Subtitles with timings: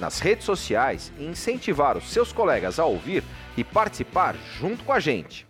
[0.00, 3.22] nas redes sociais e incentivar os seus colegas a ouvir
[3.56, 5.46] e participar junto com a gente.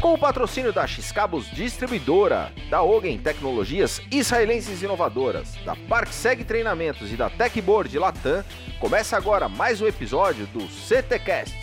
[0.00, 7.16] Com o patrocínio da X-Cabos Distribuidora, da Ogen Tecnologias Israelenses Inovadoras, da ParkSeg Treinamentos e
[7.16, 8.44] da Techboard Latam,
[8.78, 11.56] começa agora mais um episódio do CTcast.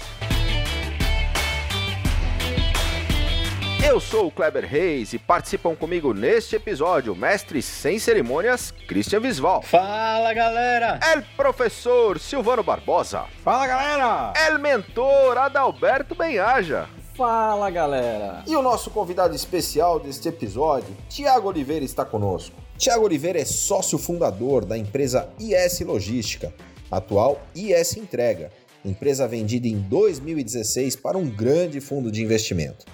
[3.86, 9.62] Eu sou o Kleber Reis e participam comigo neste episódio mestre sem cerimônias, Christian Visval.
[9.62, 11.02] Fala galera!
[11.14, 13.26] El professor Silvano Barbosa.
[13.44, 14.34] Fala galera!
[14.48, 16.88] El mentor Adalberto Benhaja.
[17.14, 18.42] Fala galera!
[18.48, 22.56] E o nosso convidado especial deste episódio, Tiago Oliveira, está conosco.
[22.78, 26.54] Tiago Oliveira é sócio fundador da empresa IS Logística,
[26.90, 28.50] atual IS Entrega,
[28.86, 32.86] empresa vendida em 2016 para um grande fundo de investimento.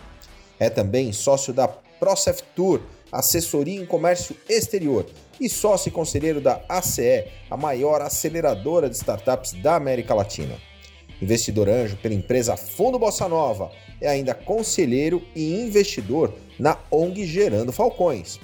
[0.59, 5.05] É também sócio da Procef Tour, assessoria em comércio exterior,
[5.39, 10.55] e sócio e conselheiro da ACE, a maior aceleradora de startups da América Latina.
[11.21, 13.71] Investidor anjo pela empresa Fundo Bossa Nova,
[14.02, 18.39] é ainda conselheiro e investidor na ONG Gerando Falcões.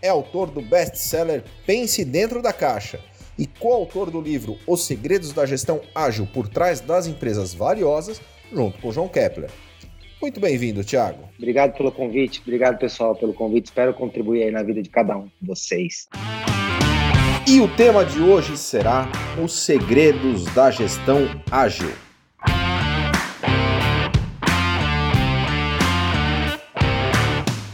[0.00, 3.00] É autor do best-seller Pense Dentro da Caixa
[3.38, 8.20] e coautor do livro Os Segredos da Gestão Ágil por Trás das Empresas Valiosas,
[8.52, 9.50] junto com João Kepler.
[10.24, 11.28] Muito bem-vindo, Thiago.
[11.36, 13.66] Obrigado pelo convite, obrigado pessoal pelo convite.
[13.66, 16.08] Espero contribuir aí na vida de cada um de vocês.
[17.46, 19.06] E o tema de hoje será
[19.38, 21.92] os segredos da gestão ágil.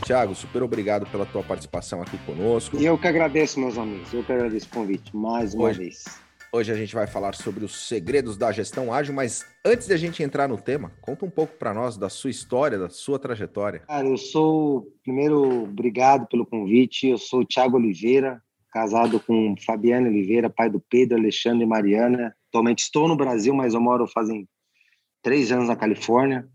[0.04, 2.76] Tiago, super obrigado pela tua participação aqui conosco.
[2.76, 4.12] E eu que agradeço, meus amigos.
[4.12, 5.78] Eu que agradeço o convite mais uma Hoje.
[5.78, 6.04] vez.
[6.52, 9.96] Hoje a gente vai falar sobre os segredos da gestão ágil, mas antes de a
[9.96, 13.80] gente entrar no tema, conta um pouco para nós da sua história, da sua trajetória.
[13.86, 17.06] Cara, eu sou, primeiro, obrigado pelo convite.
[17.06, 22.34] Eu sou o Thiago Oliveira, casado com Fabiana Oliveira, pai do Pedro, Alexandre e Mariana.
[22.48, 24.48] Atualmente estou no Brasil, mas eu moro fazem
[25.22, 26.48] três anos na Califórnia.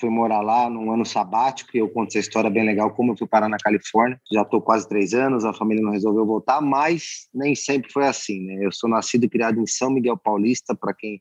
[0.00, 3.16] Fui morar lá num ano sabático e eu conto essa história bem legal, como eu
[3.16, 4.18] fui parar na Califórnia.
[4.32, 8.40] Já estou quase três anos, a família não resolveu voltar, mas nem sempre foi assim,
[8.40, 8.64] né?
[8.64, 11.20] Eu sou nascido e criado em São Miguel Paulista, para quem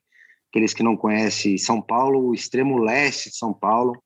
[0.50, 4.02] aqueles que não conhecem São Paulo, o extremo leste de São Paulo,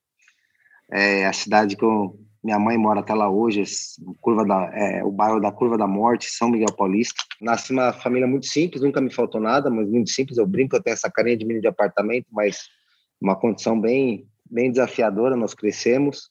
[0.90, 3.62] é a cidade que eu, minha mãe mora até lá hoje,
[4.20, 7.22] curva da, é, o bairro da Curva da Morte, São Miguel Paulista.
[7.40, 10.36] Nasci numa família muito simples, nunca me faltou nada, mas muito simples.
[10.36, 12.58] Eu brinco, eu tenho essa carinha de menino de apartamento, mas
[13.20, 16.30] uma condição bem bem desafiadora, nós crescemos.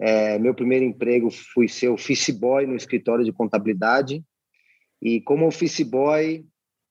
[0.00, 4.22] É, meu primeiro emprego fui ser office boy no escritório de contabilidade.
[5.00, 6.44] E como office boy,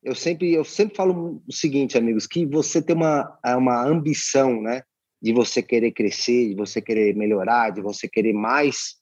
[0.03, 4.83] eu sempre eu sempre falo o seguinte, amigos, que você tem uma uma ambição, né,
[5.21, 8.95] de você querer crescer, de você querer melhorar, de você querer mais.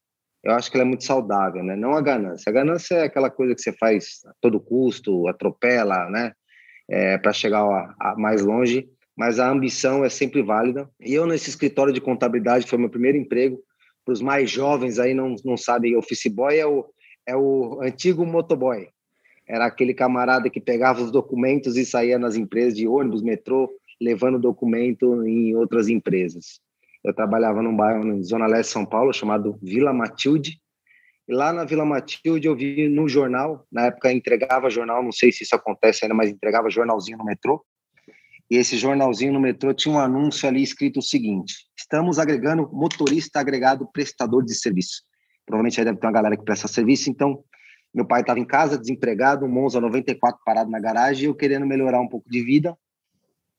[0.44, 1.76] Eu acho que ela é muito saudável, né?
[1.76, 2.50] Não a ganância.
[2.50, 6.34] A ganância é aquela coisa que você faz a todo custo, atropela, né?
[6.90, 10.90] É, para chegar a, a mais longe mas a ambição é sempre válida.
[11.00, 13.60] E eu, nesse escritório de contabilidade, foi meu primeiro emprego.
[14.04, 16.86] Para os mais jovens aí não, não sabem, office boy é o,
[17.26, 18.88] é o antigo motoboy.
[19.48, 23.70] Era aquele camarada que pegava os documentos e saía nas empresas de ônibus, metrô,
[24.02, 26.60] levando documento em outras empresas.
[27.04, 30.60] Eu trabalhava num bairro na Zona Leste de São Paulo, chamado Vila Matilde.
[31.28, 35.32] E lá na Vila Matilde eu vi no jornal, na época entregava jornal, não sei
[35.32, 37.64] se isso acontece ainda, mas entregava jornalzinho no metrô
[38.54, 43.40] e esse jornalzinho no metrô tinha um anúncio ali escrito o seguinte: estamos agregando motorista
[43.40, 45.02] agregado prestador de serviço.
[45.44, 47.10] Provavelmente aí deve ter uma galera que presta serviço.
[47.10, 47.44] Então,
[47.92, 52.00] meu pai estava em casa, desempregado, um Monza 94 parado na garagem, eu querendo melhorar
[52.00, 52.78] um pouco de vida.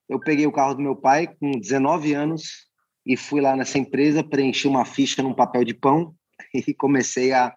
[0.09, 2.69] Eu peguei o carro do meu pai com 19 anos
[3.05, 6.15] e fui lá nessa empresa, preenchi uma ficha num papel de pão
[6.55, 7.53] e comecei a,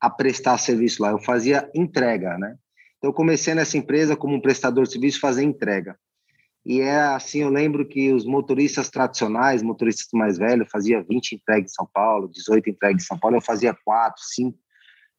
[0.00, 1.10] a prestar serviço lá.
[1.10, 2.56] Eu fazia entrega, né?
[2.96, 5.94] Então, eu comecei nessa empresa como um prestador de serviço, fazer entrega.
[6.64, 11.70] E é assim, eu lembro que os motoristas tradicionais, motoristas mais velhos, fazia 20 entregas
[11.70, 14.58] em São Paulo, 18 entregas em São Paulo, eu fazia 4, 5,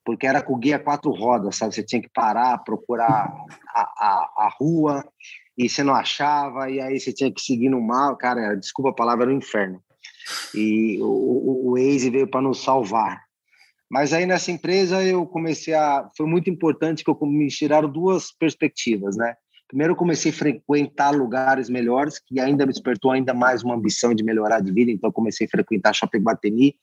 [0.05, 1.73] porque era com guia quatro rodas, sabe?
[1.73, 3.33] Você tinha que parar, procurar
[3.69, 5.03] a, a, a rua,
[5.57, 8.95] e você não achava, e aí você tinha que seguir no mal, cara, desculpa a
[8.95, 9.81] palavra, era um inferno.
[10.55, 13.23] E o, o, o Waze veio para nos salvar.
[13.89, 16.09] Mas aí nessa empresa eu comecei a.
[16.15, 19.35] Foi muito importante que eu me tiraram duas perspectivas, né?
[19.71, 24.21] Primeiro comecei a frequentar lugares melhores, que ainda me despertou ainda mais uma ambição de
[24.21, 26.75] melhorar de vida, então comecei a frequentar Shopping Guatemi,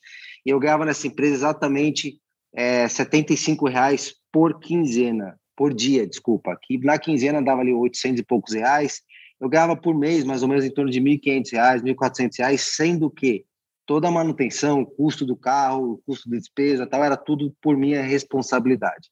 [0.46, 2.18] e eu ganhava nessa empresa exatamente
[2.56, 6.58] é, 75 reais por quinzena, por dia, desculpa.
[6.62, 9.02] Que na quinzena dava ali 800 e poucos reais,
[9.38, 13.10] eu ganhava por mês mais ou menos em torno de R$ 1.500, R$ 1.400, sendo
[13.10, 13.44] que
[13.84, 17.76] toda a manutenção, o custo do carro, o custo da despesa, tal, era tudo por
[17.76, 19.10] minha responsabilidade.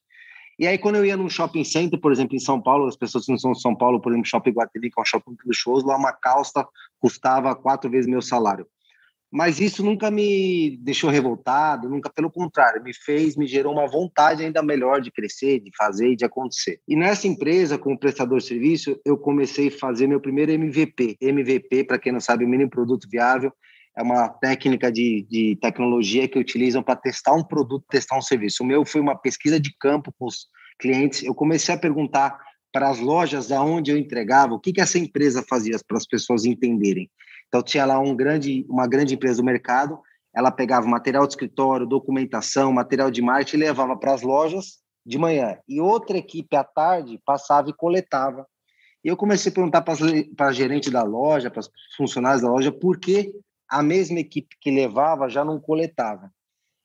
[0.59, 3.27] E aí, quando eu ia num shopping center, por exemplo, em São Paulo, as pessoas
[3.27, 5.87] que não são de São Paulo, por exemplo, Shopping Guatemi, que é um shopping luxuoso,
[5.87, 6.67] lá uma calça
[6.99, 8.67] custava quatro vezes meu salário.
[9.31, 14.43] Mas isso nunca me deixou revoltado, nunca, pelo contrário, me fez, me gerou uma vontade
[14.43, 16.81] ainda melhor de crescer, de fazer e de acontecer.
[16.89, 21.19] E nessa empresa, como prestador de serviço, eu comecei a fazer meu primeiro MVP.
[21.21, 23.53] MVP, para quem não sabe, o mini produto viável,
[23.97, 28.63] é uma técnica de, de tecnologia que utilizam para testar um produto, testar um serviço.
[28.63, 30.49] O meu foi uma pesquisa de campo com os
[30.79, 31.23] clientes.
[31.23, 32.39] Eu comecei a perguntar
[32.71, 36.45] para as lojas aonde eu entregava o que, que essa empresa fazia para as pessoas
[36.45, 37.11] entenderem.
[37.49, 39.99] Então tinha lá um grande, uma grande empresa do mercado,
[40.35, 45.17] ela pegava material de escritório, documentação, material de marketing e levava para as lojas de
[45.17, 45.57] manhã.
[45.67, 48.47] E outra equipe à tarde passava e coletava.
[49.03, 52.71] E eu comecei a perguntar para a gerente da loja, para os funcionários da loja,
[52.71, 53.33] por que
[53.69, 56.31] a mesma equipe que levava já não coletava.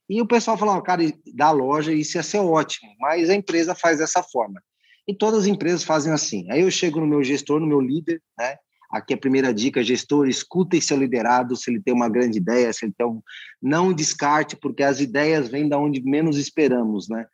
[0.10, 4.00] E o pessoal falava, cara, da loja isso ia ser ótimo, mas a empresa faz
[4.00, 4.62] dessa forma.
[5.08, 6.52] E todas as empresas fazem assim.
[6.52, 8.58] Aí eu chego no meu gestor, no meu líder, né?
[8.92, 12.84] Aqui a primeira dica, gestor, escutem seu liderado, se ele tem uma grande ideia, se
[12.84, 13.22] ele tem um...
[13.62, 17.26] Não descarte, porque as ideias vêm da onde menos esperamos, né?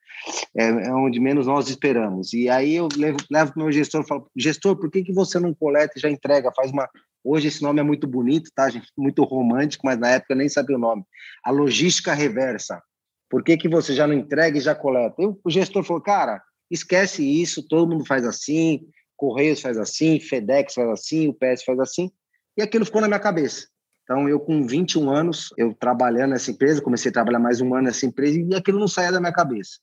[0.56, 2.32] É, é onde menos nós esperamos.
[2.32, 5.14] E aí eu levo, levo para o meu gestor e falo, gestor, por que, que
[5.14, 6.88] você não coleta e já entrega, faz uma
[7.30, 8.88] Hoje esse nome é muito bonito, tá, gente?
[8.98, 11.04] Muito romântico, mas na época eu nem sabia o nome.
[11.44, 12.82] A logística reversa.
[13.30, 15.16] Por que, que você já não entrega e já coleta?
[15.44, 16.42] O gestor falou, cara,
[16.72, 18.88] esquece isso, todo mundo faz assim,
[19.18, 22.10] Correios faz assim, FedEx faz assim, o PS faz assim.
[22.56, 23.68] E aquilo ficou na minha cabeça.
[24.04, 27.88] Então, eu com 21 anos, eu trabalhando nessa empresa, comecei a trabalhar mais um ano
[27.88, 29.80] nessa empresa e aquilo não saía da minha cabeça.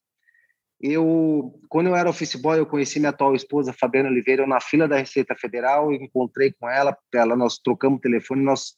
[0.81, 4.87] Eu, quando eu era office boy, eu conheci minha atual esposa, Fabiana Oliveira, na fila
[4.87, 8.75] da Receita Federal, eu encontrei com ela, ela nós trocamos telefone, nós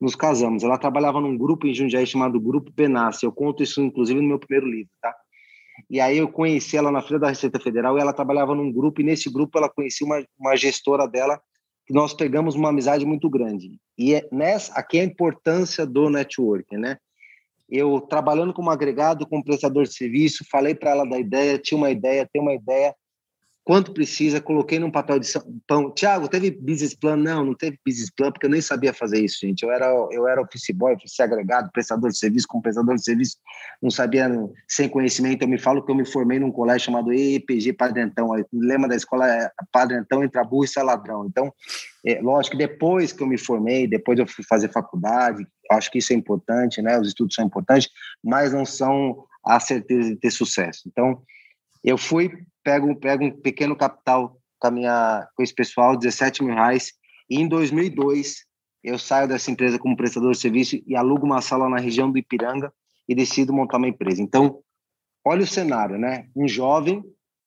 [0.00, 0.62] nos casamos.
[0.62, 3.26] Ela trabalhava num grupo em Jundiaí chamado Grupo Benassi.
[3.26, 5.14] Eu conto isso inclusive no meu primeiro livro, tá?
[5.88, 9.00] E aí eu conheci ela na fila da Receita Federal e ela trabalhava num grupo
[9.00, 11.40] e nesse grupo ela conhecia uma, uma gestora dela
[11.86, 13.78] que nós pegamos uma amizade muito grande.
[13.98, 16.98] E é nessa aqui é a importância do networking, né?
[17.70, 21.90] Eu trabalhando como agregado, como prestador de serviço, falei para ela da ideia, tinha uma
[21.90, 22.94] ideia, tem uma ideia,
[23.64, 25.28] quanto precisa, coloquei num papel de
[25.66, 25.90] pão.
[25.90, 27.16] Tiago, teve business plan?
[27.16, 29.62] Não, não teve business plan, porque eu nem sabia fazer isso, gente.
[29.62, 33.36] Eu era, eu era office boy, office agregado, prestador de serviço, como prestador de serviço,
[33.82, 34.28] não sabia,
[34.66, 35.42] sem conhecimento.
[35.42, 38.30] Eu me falo que eu me formei num colégio chamado EPG Padre Antão.
[38.30, 41.26] O lema da escola é Padre Antão, entra burro e sai ladrão.
[41.26, 41.52] Então,
[42.04, 45.98] é, lógico que depois que eu me formei, depois eu fui fazer faculdade, acho que
[45.98, 46.98] isso é importante, né?
[46.98, 47.90] Os estudos são importantes,
[48.24, 50.82] mas não são a certeza de ter sucesso.
[50.86, 51.22] Então,
[51.82, 52.30] eu fui,
[52.62, 56.92] pego, pego um pequeno capital com, a minha, com esse pessoal, 17 mil reais,
[57.28, 58.44] e em 2002
[58.82, 62.18] eu saio dessa empresa como prestador de serviço e alugo uma sala na região do
[62.18, 62.72] Ipiranga
[63.08, 64.22] e decido montar uma empresa.
[64.22, 64.60] Então,
[65.24, 66.28] olha o cenário, né?
[66.34, 67.02] Um jovem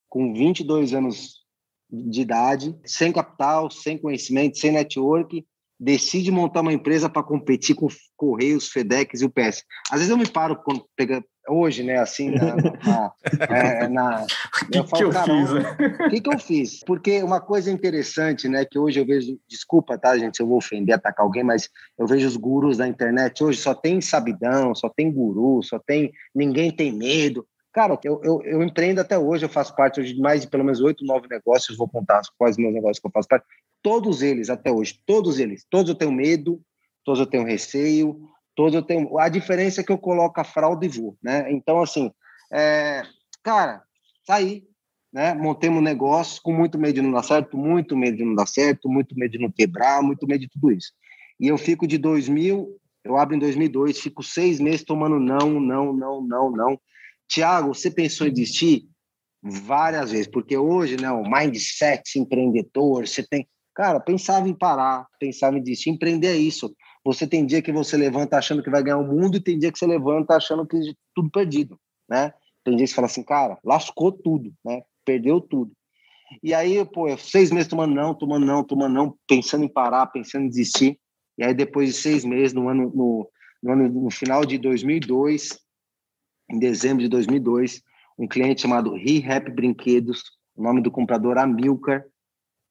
[0.10, 1.44] com 22 anos
[1.90, 5.46] de idade, sem capital, sem conhecimento, sem network,
[5.80, 9.64] decide montar uma empresa para competir com Correios, FedEx e UPS.
[9.92, 13.14] Às vezes eu me paro quando pega hoje, né, assim, na, na,
[13.50, 14.26] é, na
[14.72, 15.78] que eu falo, que eu fiz, né?
[16.06, 16.80] o que, que eu fiz?
[16.86, 20.58] Porque uma coisa interessante, né, que hoje eu vejo, desculpa, tá, gente, se eu vou
[20.58, 24.90] ofender, atacar alguém, mas eu vejo os gurus da internet hoje só tem sabidão, só
[24.90, 27.46] tem guru, só tem ninguém tem medo.
[27.74, 30.64] Cara, eu, eu, eu, empreendo até hoje, eu faço parte hoje de mais de pelo
[30.64, 33.46] menos oito, nove negócios, vou contar quais meus negócios que eu faço parte.
[33.82, 35.66] Todos eles, até hoje, todos eles.
[35.70, 36.62] Todos eu tenho medo,
[37.04, 39.18] todos eu tenho receio, todos eu tenho.
[39.20, 41.52] A diferença é que eu coloco a fralda e vou, né?
[41.52, 42.12] Então, assim,
[42.52, 43.04] é...
[43.44, 43.84] cara,
[44.26, 44.64] saí,
[45.12, 45.34] né?
[45.34, 48.48] Montei um negócio com muito medo de não dar certo, muito medo de não dar
[48.48, 50.92] certo, muito medo de não quebrar, muito medo de tudo isso.
[51.40, 55.94] E eu fico de 2000, eu abro em 2002, fico seis meses tomando não, não,
[55.94, 56.80] não, não, não
[57.28, 58.88] Tiago, você pensou em desistir?
[59.42, 63.48] Várias vezes, porque hoje, né, o mindset empreendedor, você tem.
[63.76, 65.90] Cara, pensava em parar, pensava em desistir.
[65.90, 66.74] Empreender é isso.
[67.06, 69.72] Você tem dia que você levanta achando que vai ganhar o mundo e tem dia
[69.72, 71.78] que você levanta achando que tudo perdido,
[72.10, 72.34] né?
[72.64, 74.84] Tem dia que você fala assim, cara, lascou tudo, né?
[75.06, 75.72] Perdeu tudo.
[76.42, 80.46] E aí, pô, seis meses tomando não, tomando não, tomando não, pensando em parar, pensando
[80.46, 80.98] em desistir.
[81.38, 83.30] E aí, depois de seis meses, no ano, no,
[83.62, 85.60] no, ano, no final de 2002,
[86.50, 87.82] em dezembro de 2002,
[88.18, 90.24] um cliente chamado ReHap Brinquedos,
[90.56, 92.06] o nome do comprador Amilcar,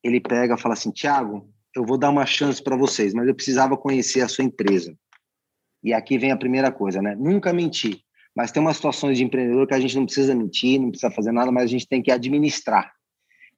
[0.02, 3.34] ele pega e fala assim: Tiago, eu vou dar uma chance para vocês, mas eu
[3.34, 4.94] precisava conhecer a sua empresa.
[5.82, 7.14] E aqui vem a primeira coisa, né?
[7.14, 8.00] Nunca mentir.
[8.34, 11.32] Mas tem umas situações de empreendedor que a gente não precisa mentir, não precisa fazer
[11.32, 12.92] nada, mas a gente tem que administrar.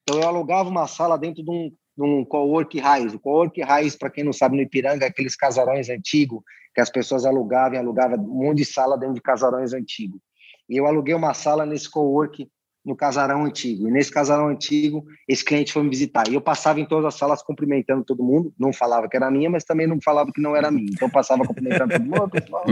[0.03, 3.15] Então, eu alugava uma sala dentro de um, de um co-work raiz.
[3.15, 6.43] O co-work raiz, para quem não sabe, no Ipiranga, é aqueles casarões antigos
[6.75, 10.21] que as pessoas alugavam, alugavam um monte de sala dentro de casarões antigos.
[10.69, 12.49] E eu aluguei uma sala nesse co-work
[12.85, 13.89] no casarão antigo.
[13.89, 16.29] E nesse casarão antigo, esse cliente foi me visitar.
[16.29, 18.53] E eu passava em todas as salas cumprimentando todo mundo.
[18.59, 20.91] Não falava que era minha, mas também não falava que não era minha.
[20.93, 22.29] Então eu passava cumprimentando todo mundo.
[22.31, 22.65] Pessoal.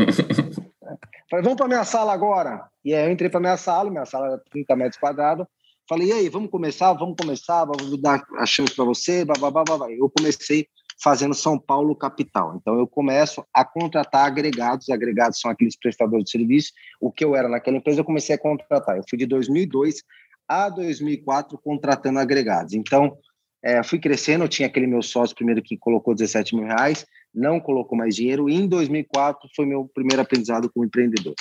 [1.31, 2.65] Falei, vamos para minha sala agora.
[2.85, 5.47] E aí eu entrei para minha sala, minha sala era 30 metros quadrados.
[5.89, 6.93] Falei, e aí, vamos começar?
[6.93, 9.25] Vamos começar, vou dar a chance para você.
[9.25, 9.91] Blá, blá.
[9.91, 10.67] Eu comecei
[11.03, 12.57] fazendo São Paulo capital.
[12.57, 16.73] Então eu começo a contratar agregados, agregados são aqueles prestadores de serviço.
[17.01, 18.97] O que eu era naquela empresa, eu comecei a contratar.
[18.97, 20.03] Eu fui de 2002
[20.49, 22.75] a 2004 contratando agregados.
[22.75, 23.17] Então,
[23.65, 27.61] é, fui crescendo, eu tinha aquele meu sócio primeiro que colocou 17 mil reais, não
[27.61, 31.35] colocou mais dinheiro, e em 2004 foi meu primeiro aprendizado como empreendedor.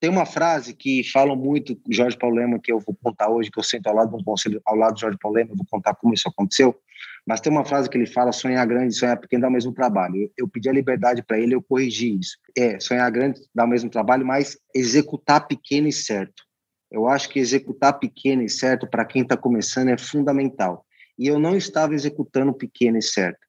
[0.00, 3.58] Tem uma frase que falam muito, Jorge Paulo Lema, que eu vou contar hoje, que
[3.58, 5.94] eu sento ao lado do conselho, ao lado do Jorge Paulo Lema, eu vou contar
[5.94, 6.76] como isso aconteceu,
[7.26, 10.16] mas tem uma frase que ele fala, sonhar grande, sonhar pequeno dá o mesmo trabalho.
[10.16, 12.36] Eu, eu pedi a liberdade para ele, eu corrigi isso.
[12.56, 16.42] É, sonhar grande dá o mesmo trabalho, mas executar pequeno e certo.
[16.90, 20.84] Eu acho que executar pequeno e certo para quem está começando é fundamental.
[21.18, 23.46] E eu não estava executando pequeno e certo.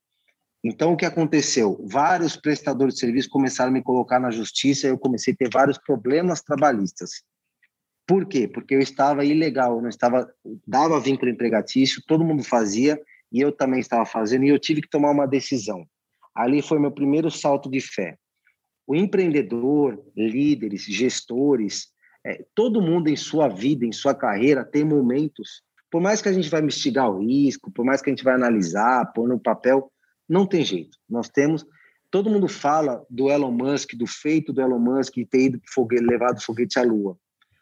[0.63, 1.83] Então, o que aconteceu?
[1.89, 5.49] Vários prestadores de serviço começaram a me colocar na justiça e eu comecei a ter
[5.51, 7.23] vários problemas trabalhistas.
[8.07, 8.47] Por quê?
[8.47, 10.29] Porque eu estava ilegal, eu não estava
[10.65, 13.01] dava vínculo empregatício, todo mundo fazia
[13.33, 15.85] e eu também estava fazendo e eu tive que tomar uma decisão.
[16.35, 18.15] Ali foi meu primeiro salto de fé.
[18.85, 21.87] O empreendedor, líderes, gestores,
[22.25, 26.33] é, todo mundo em sua vida, em sua carreira tem momentos, por mais que a
[26.33, 29.91] gente vai investigar o risco, por mais que a gente vai analisar, pôr no papel,
[30.27, 30.97] não tem jeito.
[31.09, 31.65] Nós temos.
[32.09, 36.41] Todo mundo fala do Elon Musk, do feito do Elon Musk ter ido foguete, levado
[36.41, 37.17] foguete à Lua.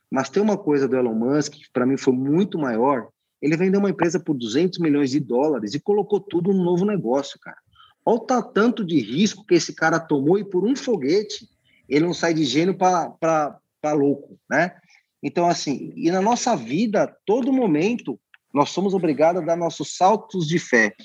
[0.10, 3.10] Mas tem uma coisa do Elon Musk que para mim foi muito maior.
[3.42, 7.40] Ele vendeu uma empresa por 200 milhões de dólares e colocou tudo no novo negócio,
[7.40, 7.58] cara.
[8.06, 11.50] Olha o tanto de risco que esse cara tomou e por um foguete
[11.88, 13.60] ele não sai de gênio para
[13.94, 14.74] louco, né?
[15.22, 18.20] Então, assim, e na nossa vida, todo momento,
[18.54, 20.96] nós somos obrigados a dar nossos saltos de fé.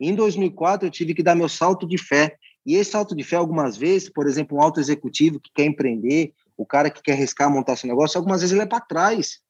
[0.00, 2.36] Em 2004, eu tive que dar meu salto de fé.
[2.64, 6.32] E esse salto de fé, algumas vezes, por exemplo, um alto executivo que quer empreender,
[6.56, 9.40] o cara que quer arriscar montar seu negócio, algumas vezes ele é para trás,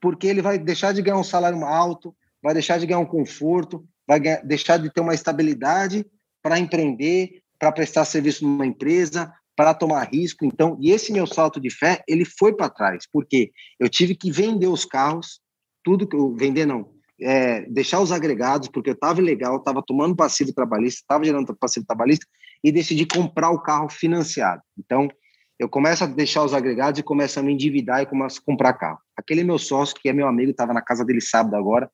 [0.00, 3.84] porque ele vai deixar de ganhar um salário alto, vai deixar de ganhar um conforto,
[4.06, 6.06] vai ganhar, deixar de ter uma estabilidade
[6.42, 10.44] para empreender, para prestar serviço numa empresa, para tomar risco.
[10.44, 14.30] Então, e esse meu salto de fé, ele foi para trás, porque eu tive que
[14.30, 15.40] vender os carros,
[15.82, 16.88] tudo que eu vender não,
[17.20, 21.84] é, deixar os agregados, porque eu estava legal, estava tomando passivo trabalhista, estava gerando passivo
[21.84, 22.24] trabalhista,
[22.62, 24.62] e decidi comprar o carro financiado.
[24.78, 25.08] Então,
[25.58, 28.72] eu começo a deixar os agregados e começo a me endividar e começo a comprar
[28.74, 28.98] carro.
[29.16, 31.90] Aquele meu sócio, que é meu amigo, estava na casa dele sábado agora,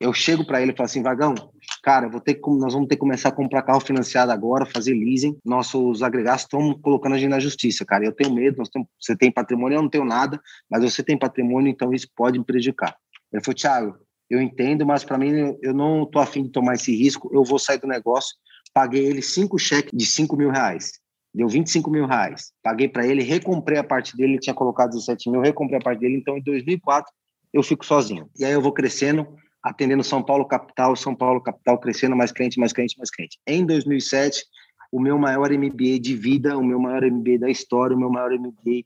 [0.00, 1.34] eu chego para ele e falo assim, Vagão,
[1.82, 4.92] cara, vou ter que, nós vamos ter que começar a comprar carro financiado agora, fazer
[4.92, 5.38] leasing.
[5.44, 8.04] Nossos agregados estão colocando a gente na justiça, cara.
[8.04, 11.70] Eu tenho medo, temos, você tem patrimônio, eu não tenho nada, mas você tem patrimônio,
[11.70, 12.96] então isso pode me prejudicar.
[13.32, 13.96] Ele falou, Thiago,
[14.28, 17.58] eu entendo, mas para mim eu não estou afim de tomar esse risco, eu vou
[17.58, 18.34] sair do negócio.
[18.72, 20.94] Paguei ele cinco cheques de 5 mil reais,
[21.34, 22.52] deu 25 mil reais.
[22.62, 26.00] Paguei para ele, recomprei a parte dele, ele tinha colocado 17 mil, recomprei a parte
[26.00, 27.12] dele, então em 2004
[27.52, 28.28] eu fico sozinho.
[28.38, 29.26] E aí eu vou crescendo,
[29.62, 33.38] atendendo São Paulo capital, São Paulo capital, crescendo mais cliente, mais cliente, mais cliente.
[33.46, 34.44] Em 2007,
[34.92, 38.30] o meu maior MBA de vida, o meu maior MBA da história, o meu maior
[38.30, 38.84] MBA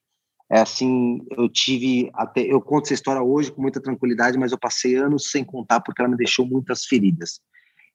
[0.50, 4.58] é assim, eu tive até eu conto essa história hoje com muita tranquilidade, mas eu
[4.58, 7.40] passei anos sem contar porque ela me deixou muitas feridas.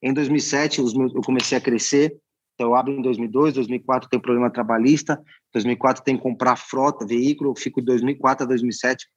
[0.02, 2.16] Em 2007, os meus, eu comecei a crescer.
[2.54, 5.22] Então, eu abro em 2002, 2004 tem problema trabalhista,
[5.54, 7.52] 2004 tem que comprar frota, veículo.
[7.52, 9.08] Eu fico de 2004 a 2007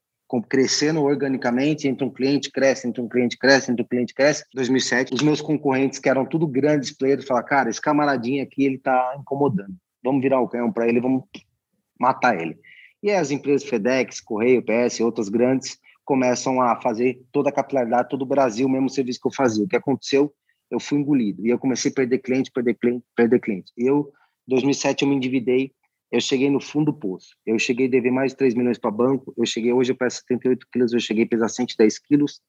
[0.48, 4.44] crescendo organicamente, entra um cliente, cresce, entra um cliente, cresce, entra um cliente, cresce.
[4.54, 8.78] 2007, os meus concorrentes, que eram tudo grandes players, falaram, cara, esse camaradinho aqui, ele
[8.78, 9.74] tá incomodando.
[10.02, 11.22] Vamos virar o canhão para ele, vamos
[11.98, 12.58] matar ele.
[13.02, 18.22] E as empresas FedEx, Correio, PS, outras grandes, começam a fazer toda a capilaridade, todo
[18.22, 19.64] o Brasil, o mesmo serviço que eu fazia.
[19.64, 20.32] O que aconteceu?
[20.70, 21.46] Eu fui engolido.
[21.46, 23.72] E eu comecei a perder cliente, perder cliente, perder cliente.
[23.76, 24.12] Eu,
[24.46, 25.72] 2007, eu me endividei.
[26.10, 27.36] Eu cheguei no fundo do poço.
[27.44, 29.34] Eu cheguei a dever mais de 3 milhões para banco.
[29.36, 30.92] Eu cheguei hoje, eu peso 78 quilos.
[30.92, 32.40] Eu cheguei a pesar 110 quilos.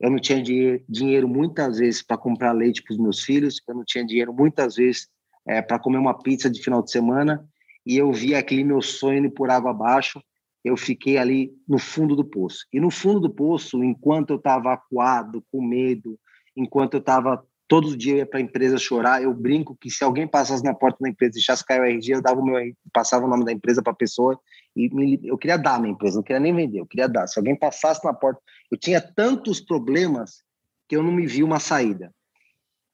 [0.00, 0.42] Eu não tinha
[0.88, 3.60] dinheiro muitas vezes para comprar leite para os meus filhos.
[3.68, 5.08] Eu não tinha dinheiro muitas vezes
[5.46, 7.48] é, eh, para comer uma pizza de final de semana
[7.84, 10.22] e eu vi aquele meu sonho por água abaixo,
[10.64, 12.64] eu fiquei ali no fundo do poço.
[12.72, 16.18] E no fundo do poço, enquanto eu estava acuado, com medo,
[16.56, 19.22] enquanto eu estava Todos os dias eu ia para a empresa chorar.
[19.22, 22.16] Eu brinco que se alguém passasse na porta da empresa e deixasse cair o RG,
[22.16, 22.60] eu dava o meu,
[22.92, 24.38] passava o nome da empresa para a pessoa
[24.76, 27.26] e me, eu queria dar a minha empresa, não queria nem vender, eu queria dar.
[27.26, 28.38] Se alguém passasse na porta,
[28.70, 30.42] eu tinha tantos problemas
[30.86, 32.12] que eu não me vi uma saída.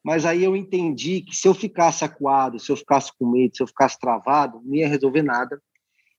[0.05, 3.63] Mas aí eu entendi que se eu ficasse acuado, se eu ficasse com medo, se
[3.65, 5.61] eu ficasse travado, não ia resolver nada.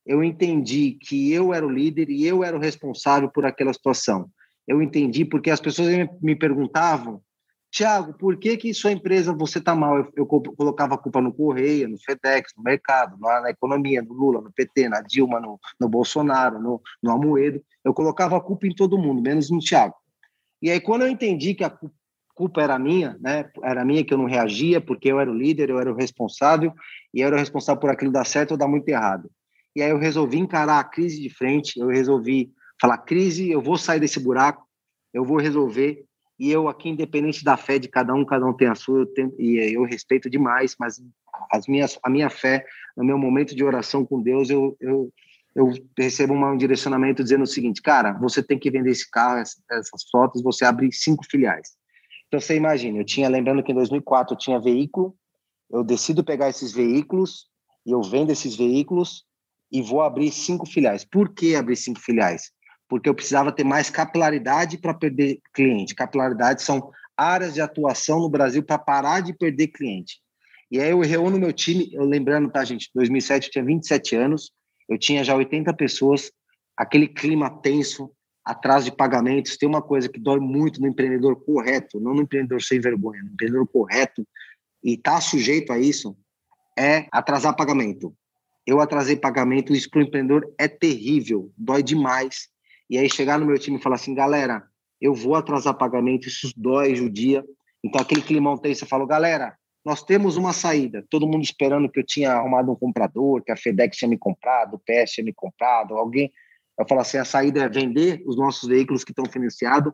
[0.04, 4.28] Eu entendi que eu era o líder e eu era o responsável por aquela situação.
[4.68, 5.88] Eu entendi porque as pessoas
[6.20, 7.22] me perguntavam
[7.70, 9.98] Tiago, por que que sua empresa você está mal?
[9.98, 14.12] Eu, eu, colocava a culpa no Correia, no FedEx, no mercado, na, na, economia, no
[14.12, 17.62] Lula, no PT, na Dilma, no, no Bolsonaro, no, no Amoedo.
[17.84, 19.94] Eu colocava a culpa em todo mundo, menos no Tiago.
[20.60, 21.72] E aí, quando eu entendi que a
[22.34, 23.48] culpa era minha, né?
[23.62, 26.72] Era minha que eu não reagia, porque eu era o líder, eu era o responsável,
[27.14, 29.30] e eu era o responsável por aquilo dar certo ou dar muito errado.
[29.76, 32.50] E aí eu resolvi encarar a crise de frente, eu resolvi
[32.80, 34.66] falar, crise, eu vou sair desse buraco,
[35.12, 36.04] eu vou resolver,
[36.40, 39.06] e eu aqui, independente da fé de cada um, cada um tem a sua, eu
[39.06, 40.98] tenho, e eu respeito demais, mas
[41.52, 42.64] as minhas, a minha fé,
[42.96, 45.12] no meu momento de oração com Deus, eu, eu,
[45.54, 50.08] eu recebo um direcionamento dizendo o seguinte, cara, você tem que vender esse carro, essas
[50.10, 51.76] fotos, você abre cinco filiais.
[52.28, 55.14] Então, você imagina, eu tinha, lembrando que em 2004 eu tinha veículo,
[55.70, 57.48] eu decido pegar esses veículos
[57.84, 59.26] e eu vendo esses veículos
[59.70, 61.04] e vou abrir cinco filiais.
[61.04, 62.50] Por que abrir cinco filiais?
[62.90, 65.94] Porque eu precisava ter mais capilaridade para perder cliente.
[65.94, 70.20] Capilaridade são áreas de atuação no Brasil para parar de perder cliente.
[70.68, 74.50] E aí eu reúno meu time, eu lembrando, tá, gente, 2007 eu tinha 27 anos,
[74.88, 76.32] eu tinha já 80 pessoas,
[76.76, 78.10] aquele clima tenso,
[78.44, 82.60] atraso de pagamentos, tem uma coisa que dói muito no empreendedor correto, não no empreendedor
[82.60, 84.26] sem vergonha, no empreendedor correto,
[84.82, 86.16] e está sujeito a isso,
[86.76, 88.12] é atrasar pagamento.
[88.66, 92.48] Eu atrasei pagamento, isso para o empreendedor é terrível, dói demais
[92.90, 94.68] e aí chegar no meu time e falar assim, galera,
[95.00, 97.44] eu vou atrasar pagamento, isso dói, judia.
[97.84, 101.06] Então aquele climão tem, você falou, galera, nós temos uma saída.
[101.08, 104.74] Todo mundo esperando que eu tinha arrumado um comprador, que a FedEx tinha me comprado,
[104.74, 106.32] o PS tinha me comprado, alguém.
[106.76, 109.92] Eu falo assim, a saída é vender os nossos veículos que estão financiados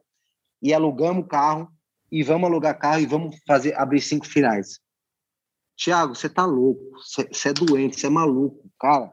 [0.62, 1.68] e alugamos o carro
[2.10, 4.80] e vamos alugar carro e vamos fazer abrir cinco finais.
[5.76, 9.12] Tiago, você tá louco, você é doente, você é maluco, cara.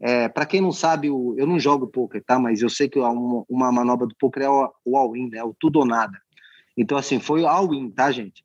[0.00, 2.38] É, para quem não sabe, eu não jogo poker, tá?
[2.38, 5.42] Mas eu sei que uma, uma manobra do poker é o, o all-in, né?
[5.42, 6.16] O tudo ou nada.
[6.76, 8.44] Então, assim, foi all-in, tá, gente?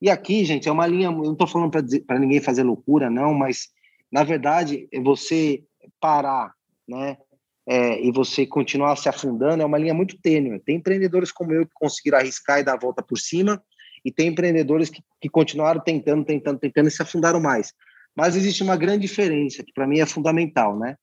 [0.00, 1.08] E aqui, gente, é uma linha.
[1.08, 3.68] Eu não tô falando para ninguém fazer loucura, não, mas
[4.14, 5.64] na verdade, é você
[6.00, 6.54] parar,
[6.86, 7.18] né?
[7.66, 10.60] É, e você continuar se afundando é uma linha muito tênue.
[10.60, 13.60] Tem empreendedores como eu que conseguiram arriscar e dar a volta por cima,
[14.04, 17.72] e tem empreendedores que, que continuaram tentando, tentando, tentando e se afundaram mais.
[18.16, 20.96] Mas existe uma grande diferença, que para mim é fundamental, né?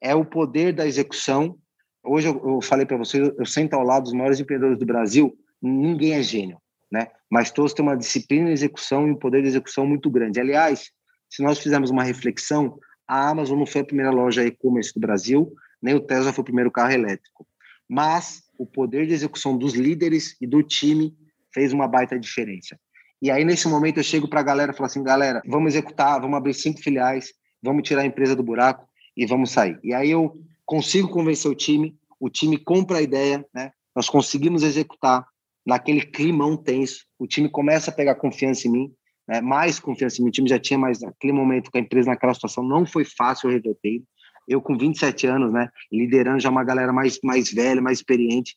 [0.00, 1.58] É o poder da execução.
[2.04, 4.86] Hoje eu, eu falei para você, eu, eu sento ao lado dos maiores empreendedores do
[4.86, 6.58] Brasil, ninguém é gênio,
[6.90, 7.08] né?
[7.30, 10.40] Mas todos têm uma disciplina de execução e um poder de execução muito grande.
[10.40, 10.90] Aliás,
[11.30, 15.52] se nós fizermos uma reflexão, a Amazon não foi a primeira loja e-commerce do Brasil,
[15.80, 17.46] nem o Tesla foi o primeiro carro elétrico.
[17.88, 21.14] Mas o poder de execução dos líderes e do time
[21.52, 22.78] fez uma baita diferença.
[23.22, 26.20] E aí, nesse momento, eu chego para a galera e falo assim: galera, vamos executar,
[26.20, 27.32] vamos abrir cinco filiais,
[27.62, 28.84] vamos tirar a empresa do buraco
[29.16, 29.78] e vamos sair.
[29.84, 30.34] E aí eu
[30.66, 33.70] consigo convencer o time, o time compra a ideia, né?
[33.94, 35.24] Nós conseguimos executar
[35.64, 38.92] naquele climão tenso, o time começa a pegar confiança em mim,
[39.28, 39.40] né?
[39.40, 40.30] mais confiança em mim.
[40.30, 43.48] O time já tinha mais naquele momento com a empresa naquela situação não foi fácil
[43.48, 44.02] o reverter.
[44.48, 48.56] Eu com 27 anos, né, liderando já uma galera mais mais velha, mais experiente,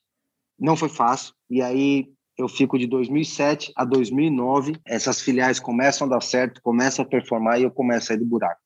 [0.58, 1.36] não foi fácil.
[1.48, 7.04] E aí eu fico de 2007 a 2009, essas filiais começam a dar certo, começam
[7.04, 8.60] a performar e eu começo a sair do buraco.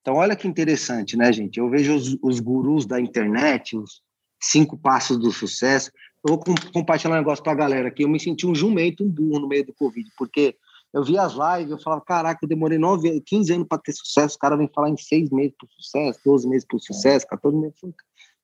[0.00, 1.58] Então, olha que interessante, né, gente?
[1.58, 4.02] Eu vejo os, os gurus da internet, os
[4.40, 5.90] cinco passos do sucesso.
[6.26, 8.04] Eu vou com, compartilhar um negócio para a galera aqui.
[8.04, 10.56] Eu me senti um jumento, um burro no meio do Covid, porque
[10.92, 14.36] eu vi as lives, eu falava, caraca, eu demorei 9, 15 anos para ter sucesso,
[14.36, 17.74] o cara vem falar em seis meses por sucesso, 12 meses por sucesso, 14 meses.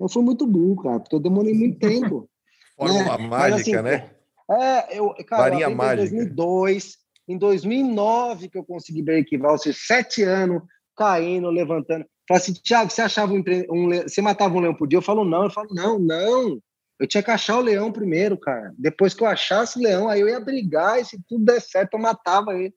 [0.00, 2.28] Eu fui muito burro, cara, porque eu demorei muito tempo.
[2.76, 3.28] Fórmula né?
[3.28, 4.10] mágica, Mas, assim, né?
[4.50, 6.14] É, eu, cara, Varinha eu mágica.
[6.14, 6.96] em 2002,
[7.28, 10.62] em 2009 que eu consegui break-even, ou seja, sete anos
[10.96, 12.04] caindo, levantando.
[12.28, 14.98] Falei assim, Thiago, você achava um, um você matava um leão por dia?
[14.98, 15.44] Eu falo, não.
[15.44, 16.60] Eu falo, não, não.
[16.98, 18.74] Eu tinha que achar o leão primeiro, cara.
[18.78, 21.94] Depois que eu achasse o leão, aí eu ia brigar e se tudo der certo,
[21.94, 22.74] eu matava ele.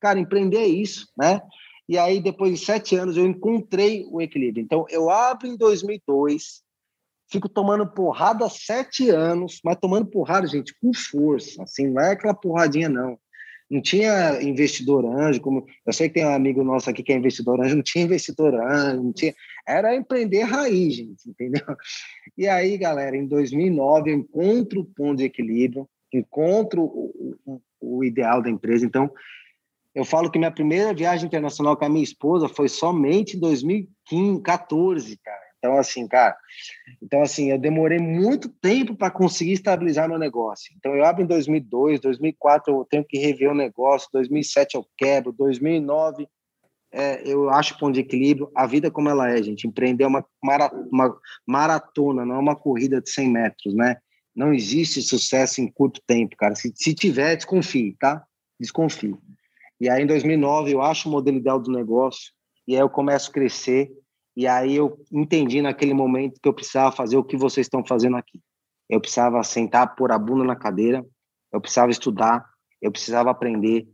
[0.00, 1.40] Cara, empreender é isso, né?
[1.88, 4.62] E aí, depois de sete anos, eu encontrei o equilíbrio.
[4.62, 6.62] Então, eu abro em 2002,
[7.34, 12.12] fico tomando porrada há sete anos, mas tomando porrada, gente, com força, assim, não é
[12.12, 13.18] aquela porradinha, não.
[13.68, 17.16] Não tinha investidor anjo, como eu sei que tem um amigo nosso aqui que é
[17.16, 19.34] investidor anjo, não tinha investidor anjo, não tinha,
[19.66, 21.64] era empreender raiz, gente, entendeu?
[22.38, 28.04] E aí, galera, em 2009 eu encontro o ponto de equilíbrio, encontro o, o, o
[28.04, 28.86] ideal da empresa.
[28.86, 29.10] Então,
[29.94, 35.16] eu falo que minha primeira viagem internacional com a minha esposa foi somente em 2014,
[35.16, 35.43] cara.
[35.64, 36.36] Então, assim, cara,
[37.02, 40.74] então, assim, eu demorei muito tempo para conseguir estabilizar meu negócio.
[40.76, 45.32] Então, eu abro em 2002, 2004 eu tenho que rever o negócio, 2007 eu quebro,
[45.32, 46.28] 2009
[46.92, 48.50] é, eu acho ponto de equilíbrio.
[48.54, 49.66] A vida como ela é, gente.
[49.66, 50.22] Empreender é uma,
[50.92, 53.96] uma maratona, não é uma corrida de 100 metros, né?
[54.36, 56.54] Não existe sucesso em curto tempo, cara.
[56.54, 58.22] Se, se tiver, desconfie, tá?
[58.60, 59.16] Desconfie.
[59.80, 62.34] E aí, em 2009, eu acho o modelo ideal do negócio,
[62.68, 63.90] e aí eu começo a crescer,
[64.36, 68.16] e aí eu entendi naquele momento que eu precisava fazer o que vocês estão fazendo
[68.16, 68.40] aqui.
[68.88, 71.04] Eu precisava sentar, pôr a bunda na cadeira,
[71.52, 72.44] eu precisava estudar,
[72.82, 73.86] eu precisava aprender.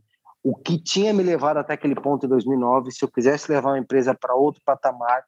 [0.43, 3.79] O que tinha me levado até aquele ponto em 2009, se eu quisesse levar uma
[3.79, 5.23] empresa para outro patamar,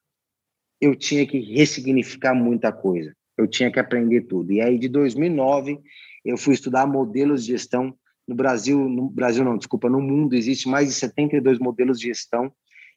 [0.82, 3.16] eu tinha que ressignificar muita coisa.
[3.38, 4.52] Eu tinha que aprender tudo.
[4.52, 5.80] E aí, de 2009,
[6.26, 7.96] eu fui estudar modelos de gestão
[8.28, 12.52] no Brasil, no Brasil não, desculpa, no mundo existe mais de 72 modelos de gestão.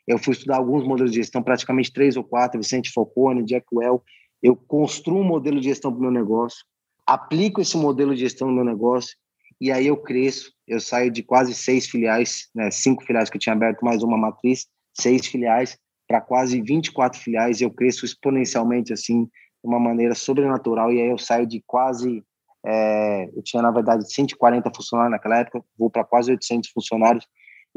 [0.06, 4.02] Eu fui estudar alguns modelos de gestão, praticamente três ou quatro, Vicente Falcone, Jack Well.
[4.42, 6.64] Eu construo um modelo de gestão para o meu negócio,
[7.06, 9.16] aplico esse modelo de gestão no meu negócio
[9.60, 10.52] e aí eu cresço.
[10.66, 14.16] Eu saio de quase seis filiais, né, cinco filiais que eu tinha aberto, mais uma
[14.16, 17.60] matriz, seis filiais para quase 24 filiais.
[17.60, 19.30] Eu cresço exponencialmente assim, de
[19.64, 20.92] uma maneira sobrenatural.
[20.92, 22.22] E aí eu saio de quase
[22.66, 27.24] é, eu tinha, na verdade, 140 funcionários naquela época, vou para quase 800 funcionários.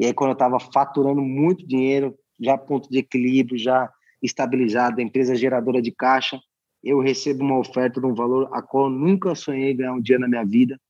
[0.00, 3.86] E aí, quando eu estava faturando muito dinheiro, já ponto de equilíbrio, já
[4.22, 6.40] estabilizado, empresa geradora de caixa,
[6.82, 10.18] eu recebo uma oferta de um valor a qual eu nunca sonhei ganhar um dia
[10.18, 10.80] na minha vida.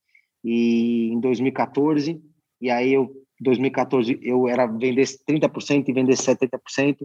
[0.45, 2.23] E em 2014,
[2.61, 6.99] e aí eu 2014 eu era vender 30% e vender 70%.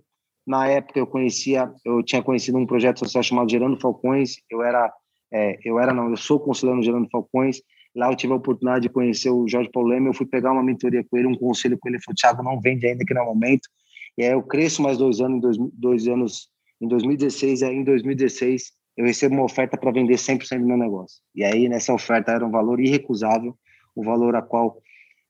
[0.45, 4.93] Na época eu conhecia, eu tinha conhecido um projeto social chamado Gerando Falcões, eu era
[5.33, 7.61] é, eu era não, eu sou conselheiro no Gerando Falcões.
[7.95, 10.07] Lá eu tive a oportunidade de conhecer o Jorge Paulo Leme.
[10.07, 11.95] Eu fui pegar uma mentoria com ele, um conselho com ele.
[11.95, 13.69] Ele falou: Thiago, não vende ainda que não é momento.
[14.17, 16.49] E aí eu cresço mais dois anos, dois, dois anos
[16.81, 17.61] em 2016.
[17.61, 21.21] E aí em 2016 eu recebo uma oferta para vender 100% do meu negócio.
[21.33, 23.57] E aí nessa oferta era um valor irrecusável,
[23.95, 24.81] o valor a qual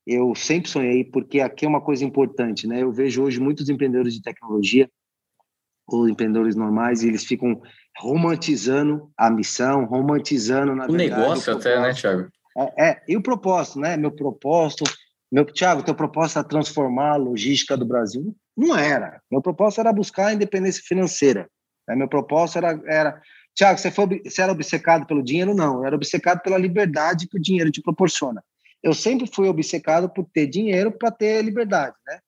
[0.06, 2.84] eu sempre sonhei, porque aqui é uma coisa importante, né?
[2.84, 4.90] Eu vejo hoje muitos empreendedores de tecnologia
[5.88, 7.60] ou empreendedores normais e eles ficam
[7.98, 12.30] romantizando a missão, romantizando na o verdade, negócio até, né, Thiago?
[12.58, 13.98] É, é, e o propósito, né?
[13.98, 14.84] Meu propósito,
[15.32, 18.36] meu Thiago, teu propósito era transformar a logística do Brasil?
[18.56, 19.22] Não era.
[19.30, 21.50] Meu propósito era buscar a independência financeira.
[21.88, 21.96] Né?
[21.96, 23.22] Meu propósito era, era
[23.54, 25.54] Tiago, você, foi, você era obcecado pelo dinheiro?
[25.54, 28.44] Não, eu era obcecado pela liberdade que o dinheiro te proporciona.
[28.82, 32.20] Eu sempre fui obcecado por ter dinheiro para ter liberdade, né?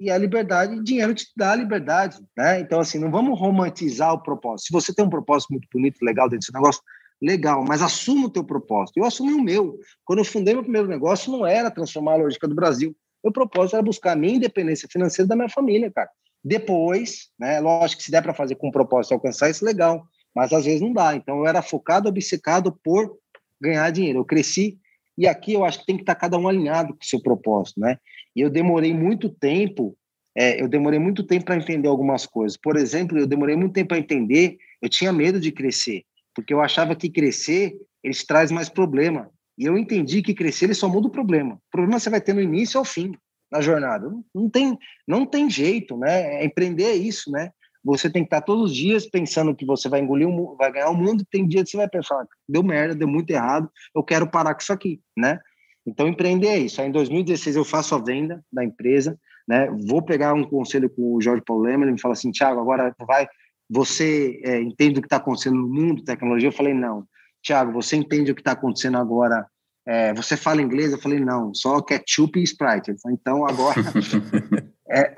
[0.00, 2.58] e a liberdade, dinheiro te dá a liberdade, né?
[2.58, 4.68] Então, assim, não vamos romantizar o propósito.
[4.68, 6.82] Se você tem um propósito muito bonito, legal dentro desse negócio,
[7.20, 8.98] legal, mas assuma o teu propósito.
[8.98, 9.78] Eu assumi o meu.
[10.04, 12.96] Quando eu fundei meu primeiro negócio, não era transformar a lógica do Brasil.
[13.22, 16.08] Meu propósito era buscar a minha independência financeira da minha família, cara.
[16.42, 20.02] Depois, né, lógico que se der para fazer com um propósito alcançar isso, legal,
[20.34, 21.14] mas às vezes não dá.
[21.14, 23.18] Então, eu era focado, obcecado por
[23.60, 24.20] ganhar dinheiro.
[24.20, 24.78] Eu cresci
[25.18, 27.78] e aqui eu acho que tem que estar cada um alinhado com o seu propósito,
[27.78, 27.98] né?
[28.34, 29.94] E eu demorei muito tempo,
[30.34, 32.56] é, eu demorei muito tempo para entender algumas coisas.
[32.56, 36.04] Por exemplo, eu demorei muito tempo para entender, eu tinha medo de crescer,
[36.34, 39.30] porque eu achava que crescer, eles traz mais problema.
[39.58, 41.54] E eu entendi que crescer, ele só muda o problema.
[41.54, 43.12] O problema você vai ter no início ao fim,
[43.50, 44.08] na jornada.
[44.08, 46.42] Não, não, tem, não tem jeito, né?
[46.42, 47.50] É empreender é isso, né?
[47.82, 50.90] Você tem que estar todos os dias pensando que você vai engolir, o, vai ganhar
[50.90, 51.24] o mundo.
[51.30, 54.60] Tem dia que você vai pensar, deu merda, deu muito errado, eu quero parar com
[54.60, 55.38] isso aqui, né?
[55.86, 56.80] Então, empreender é isso.
[56.80, 59.68] Aí, em 2016, eu faço a venda da empresa, né?
[59.86, 62.94] Vou pegar um conselho com o Jorge Paulo Lema, ele me fala assim, Tiago, agora
[63.00, 63.26] vai,
[63.70, 66.48] você é, entende o que está acontecendo no mundo tecnologia?
[66.48, 67.06] Eu falei, não.
[67.42, 69.46] Tiago, você entende o que está acontecendo agora?
[69.86, 70.92] É, você fala inglês?
[70.92, 72.94] Eu falei, não, só ketchup e Sprite.
[73.00, 73.76] Falei, então, agora
[74.90, 75.14] é,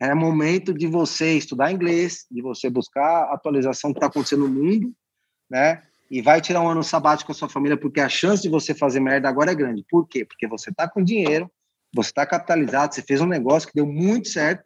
[0.00, 4.62] é momento de você estudar inglês, de você buscar a atualização que está acontecendo no
[4.62, 4.92] mundo,
[5.48, 5.82] né?
[6.12, 8.74] e vai tirar um ano sabático com a sua família, porque a chance de você
[8.74, 9.82] fazer merda agora é grande.
[9.88, 10.26] Por quê?
[10.26, 11.50] Porque você está com dinheiro,
[11.94, 14.62] você está capitalizado, você fez um negócio que deu muito certo,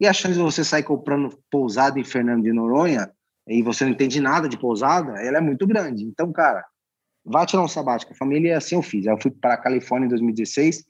[0.00, 3.10] e a chance de você sair comprando pousada em Fernando de Noronha,
[3.48, 6.04] e você não entende nada de pousada, ela é muito grande.
[6.04, 6.64] Então, cara,
[7.24, 8.12] vai tirar um sabático.
[8.12, 9.06] A família, assim eu fiz.
[9.06, 10.84] Eu fui para a Califórnia em 2016,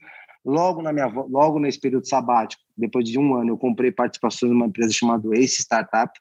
[0.45, 4.67] logo, na minha, logo nesse período sabático, depois de um ano, eu comprei participações numa
[4.67, 6.12] empresa chamada Ace Startup,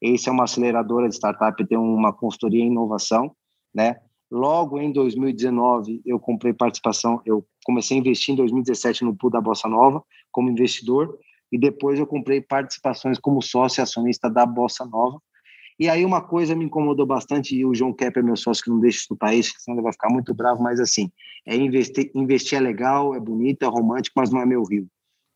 [0.00, 3.34] esse é uma aceleradora de startup, tem uma consultoria em inovação,
[3.74, 3.96] né?
[4.30, 9.40] Logo em 2019, eu comprei participação, eu comecei a investir em 2017 no pool da
[9.40, 11.18] Bossa Nova como investidor
[11.50, 15.20] e depois eu comprei participações como sócio acionista da Bossa Nova.
[15.78, 18.78] E aí uma coisa me incomodou bastante, e o João Kepper, meu sócio, que não
[18.78, 19.00] deixa
[19.32, 21.10] isso, senão ele vai ficar muito bravo, mas assim,
[21.46, 24.86] é investir, investir é legal, é bonito, é romântico, mas não é meu rio,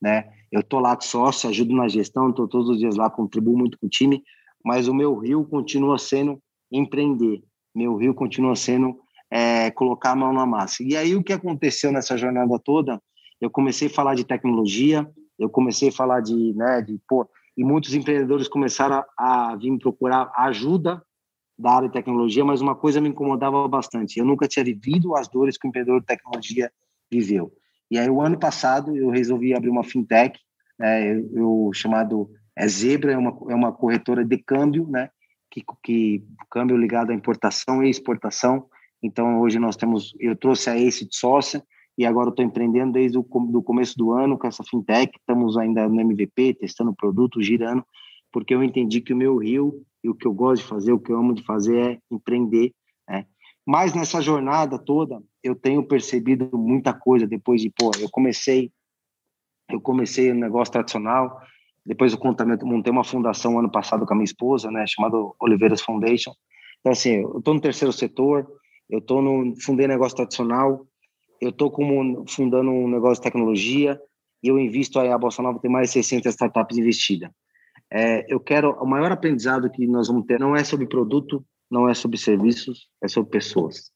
[0.01, 0.31] né?
[0.53, 3.87] Eu tô lá sócio, ajudo na gestão, tô todos os dias lá, contribuo muito com
[3.87, 4.23] o time,
[4.63, 6.39] mas o meu rio continua sendo
[6.71, 7.43] empreender,
[7.75, 8.99] meu rio continua sendo
[9.31, 10.83] é, colocar a mão na massa.
[10.83, 13.03] E aí o que aconteceu nessa jornada toda?
[13.41, 17.65] Eu comecei a falar de tecnologia, eu comecei a falar de, né, de pô, e
[17.65, 21.03] muitos empreendedores começaram a, a vir me procurar ajuda
[21.59, 24.19] da área de tecnologia, mas uma coisa me incomodava bastante.
[24.19, 26.71] Eu nunca tinha vivido as dores que o empreendedor de tecnologia
[27.11, 27.53] viveu.
[27.91, 30.39] E aí, o ano passado, eu resolvi abrir uma fintech,
[30.79, 35.11] né, eu, eu chamado é Zebra, é uma, é uma corretora de câmbio, né,
[35.51, 38.67] que, que câmbio ligado à importação e exportação.
[39.03, 41.63] Então, hoje nós temos, eu trouxe a Ace de sócia,
[41.97, 45.89] e agora estou empreendendo desde o do começo do ano com essa fintech, estamos ainda
[45.89, 47.85] no MVP, testando produto, girando,
[48.33, 50.99] porque eu entendi que o meu rio e o que eu gosto de fazer, o
[50.99, 52.73] que eu amo de fazer é empreender,
[53.09, 53.25] né?
[53.67, 58.71] Mas nessa jornada toda, eu tenho percebido muita coisa depois de, pô, eu comecei
[59.71, 61.41] eu comecei um negócio tradicional,
[61.87, 62.19] depois eu
[62.65, 66.33] montei uma fundação ano passado com a minha esposa, né, chamada Oliveiras Foundation.
[66.81, 68.47] Então assim, eu estou no terceiro setor,
[68.91, 70.87] eu estou no fundei negócio tradicional,
[71.41, 71.73] eu estou
[72.29, 74.01] fundando um negócio de tecnologia
[74.43, 77.31] e eu invisto aí a Bolsa Nova tem mais de 600 startups investidas.
[77.91, 81.89] É, eu quero o maior aprendizado que nós vamos ter não é sobre produto, não
[81.89, 83.91] é sobre serviços, é sobre pessoas.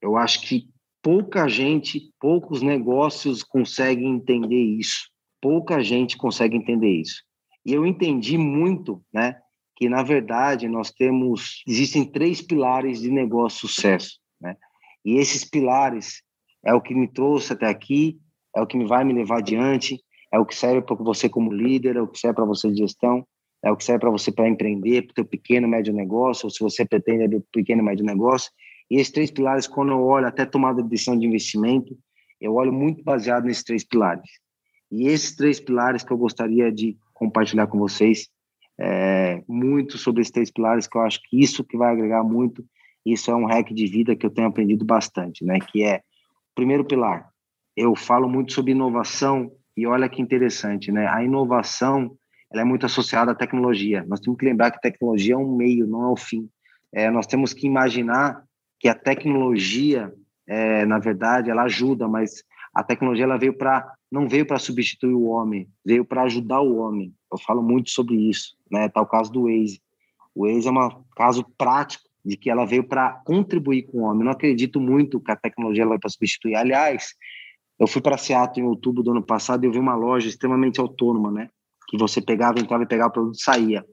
[0.00, 0.68] Eu acho que
[1.02, 5.08] pouca gente, poucos negócios conseguem entender isso.
[5.40, 7.22] Pouca gente consegue entender isso.
[7.64, 9.40] E eu entendi muito, né,
[9.76, 14.56] que na verdade nós temos existem três pilares de negócio sucesso, né?
[15.04, 16.22] E esses pilares
[16.68, 18.18] é o que me trouxe até aqui,
[18.54, 19.98] é o que me vai me levar adiante,
[20.30, 22.76] é o que serve para você como líder, é o que serve para você de
[22.76, 23.26] gestão,
[23.64, 26.50] é o que serve para você para empreender, para o teu pequeno, médio negócio, ou
[26.50, 28.50] se você pretende abrir pequeno, médio negócio.
[28.90, 31.96] E esses três pilares, quando eu olho até tomada de decisão de investimento,
[32.38, 34.30] eu olho muito baseado nesses três pilares.
[34.92, 38.28] E esses três pilares que eu gostaria de compartilhar com vocês,
[38.78, 42.62] é, muito sobre esses três pilares, que eu acho que isso que vai agregar muito,
[43.06, 45.58] isso é um hack de vida que eu tenho aprendido bastante, né?
[45.58, 46.02] Que é
[46.58, 47.30] primeiro pilar,
[47.76, 51.06] eu falo muito sobre inovação e olha que interessante, né?
[51.06, 52.18] A inovação
[52.52, 54.04] ela é muito associada à tecnologia.
[54.08, 56.50] Nós temos que lembrar que tecnologia é um meio, não é o fim.
[56.92, 58.42] É, nós temos que imaginar
[58.80, 60.12] que a tecnologia,
[60.48, 62.42] é, na verdade, ela ajuda, mas
[62.74, 66.78] a tecnologia ela veio para não veio para substituir o homem, veio para ajudar o
[66.78, 67.14] homem.
[67.30, 68.88] Eu falo muito sobre isso, né?
[68.88, 69.80] Tá o caso do Waze.
[70.34, 74.24] O Waze é um caso prático de que ela veio para contribuir com o homem.
[74.24, 76.54] Não acredito muito que a tecnologia vai para substituir.
[76.54, 77.14] Aliás,
[77.78, 80.80] eu fui para Seattle em outubro do ano passado e eu vi uma loja extremamente
[80.80, 81.48] autônoma, né?
[81.88, 83.84] Que você pegava, entrava e pegava o produto e saía.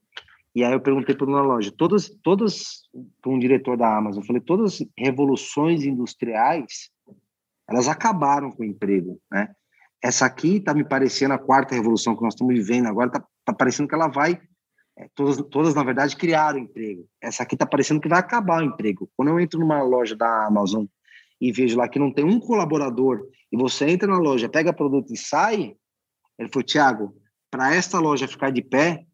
[0.56, 2.84] E aí eu perguntei para uma loja, todas, todas,
[3.22, 6.90] para um diretor da Amazon, eu falei, todas as revoluções industriais,
[7.70, 9.50] elas acabaram com o emprego, né?
[10.02, 13.54] Essa aqui está me parecendo a quarta revolução que nós estamos vivendo agora, está tá
[13.54, 14.40] parecendo que ela vai
[14.98, 17.06] é, todas, todas, na verdade, criaram emprego.
[17.22, 19.10] Essa aqui está parecendo que vai acabar o emprego.
[19.16, 20.86] Quando eu entro numa loja da Amazon
[21.40, 25.14] e vejo lá que não tem um colaborador, e você entra na loja, pega produto
[25.14, 25.76] e sai,
[26.40, 27.16] ele falou, Tiago,
[27.52, 29.06] para esta loja ficar de pé,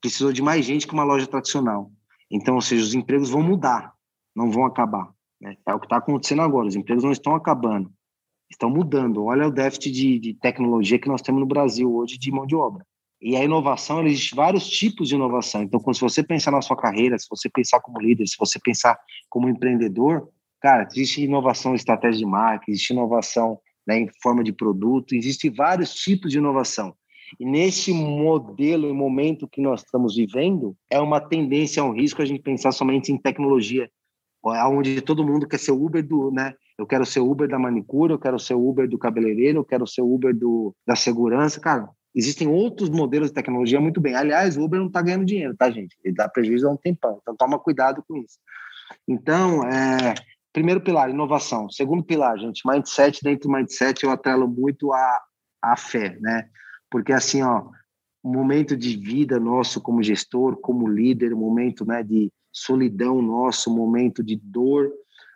[0.00, 1.90] precisou de mais gente que uma loja tradicional.
[2.30, 3.92] Então, ou seja, os empregos vão mudar,
[4.34, 5.10] não vão acabar.
[5.40, 5.56] Né?
[5.66, 7.92] É o que está acontecendo agora, os empregos não estão acabando,
[8.50, 9.24] estão mudando.
[9.24, 12.56] Olha o déficit de, de tecnologia que nós temos no Brasil hoje de mão de
[12.56, 12.84] obra.
[13.20, 15.62] E a inovação, existe vários tipos de inovação.
[15.62, 18.98] Então, se você pensar na sua carreira, se você pensar como líder, se você pensar
[19.30, 20.28] como empreendedor,
[20.60, 25.50] cara, existe inovação em estratégia de marca, existe inovação né, em forma de produto, existem
[25.50, 26.94] vários tipos de inovação.
[27.40, 32.22] E nesse modelo e momento que nós estamos vivendo, é uma tendência, é um risco
[32.22, 33.90] a gente pensar somente em tecnologia,
[34.44, 36.54] onde todo mundo quer ser Uber do, né?
[36.78, 40.02] Eu quero ser Uber da manicure, eu quero ser Uber do cabeleireiro, eu quero ser
[40.02, 41.58] Uber do, da segurança.
[41.58, 44.14] Cara, Existem outros modelos de tecnologia muito bem.
[44.14, 45.94] Aliás, o Uber não está ganhando dinheiro, tá, gente?
[46.02, 47.18] Ele dá prejuízo há um tempão.
[47.20, 48.38] Então, toma cuidado com isso.
[49.06, 50.14] Então, é,
[50.50, 51.68] primeiro pilar, inovação.
[51.68, 53.22] Segundo pilar, gente, mindset.
[53.22, 55.20] Dentro do mindset, eu atrelo muito a,
[55.60, 56.48] a fé, né?
[56.90, 57.68] Porque, assim, ó,
[58.22, 64.24] o momento de vida nosso como gestor, como líder, momento né, de solidão nosso, momento
[64.24, 64.90] de dor,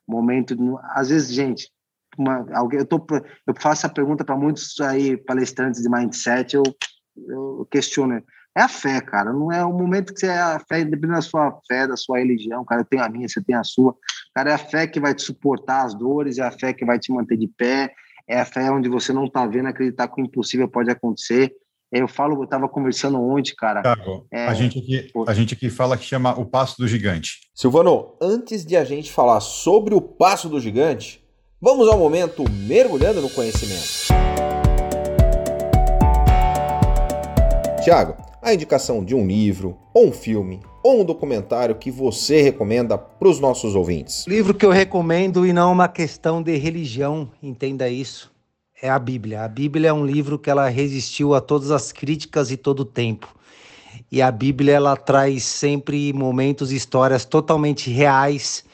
[0.09, 0.57] momento...
[0.57, 0.62] De,
[0.95, 1.71] às vezes, gente,
[2.18, 3.05] uma, alguém, eu, tô,
[3.46, 6.62] eu faço a pergunta para muitos aí palestrantes de mindset, eu,
[7.29, 8.23] eu questiono.
[8.57, 9.33] É a fé, cara.
[9.33, 12.18] Não é o momento que você é a fé, dependendo da sua fé, da sua
[12.18, 12.81] religião, cara.
[12.81, 13.94] Eu tenho a minha, você tem a sua.
[14.35, 16.99] Cara, é a fé que vai te suportar as dores, é a fé que vai
[16.99, 17.92] te manter de pé,
[18.29, 21.53] é a fé onde você não está vendo acreditar que o impossível pode acontecer.
[21.92, 23.83] Eu falo, eu estava conversando ontem, cara.
[23.83, 24.46] Thiago, é...
[24.46, 27.51] a, gente aqui, a gente aqui fala que chama o Passo do Gigante.
[27.53, 31.25] Silvano, antes de a gente falar sobre o Passo do Gigante,
[31.61, 34.09] vamos ao momento mergulhando no conhecimento.
[37.85, 42.96] Tiago, a indicação de um livro, ou um filme, ou um documentário que você recomenda
[42.96, 44.27] para os nossos ouvintes?
[44.27, 48.33] Livro que eu recomendo, e não uma questão de religião, entenda isso,
[48.81, 49.44] é a Bíblia.
[49.44, 52.87] A Bíblia é um livro que ela resistiu a todas as críticas e todo o
[52.87, 53.35] tempo.
[54.11, 58.64] E a Bíblia ela traz sempre momentos e histórias totalmente reais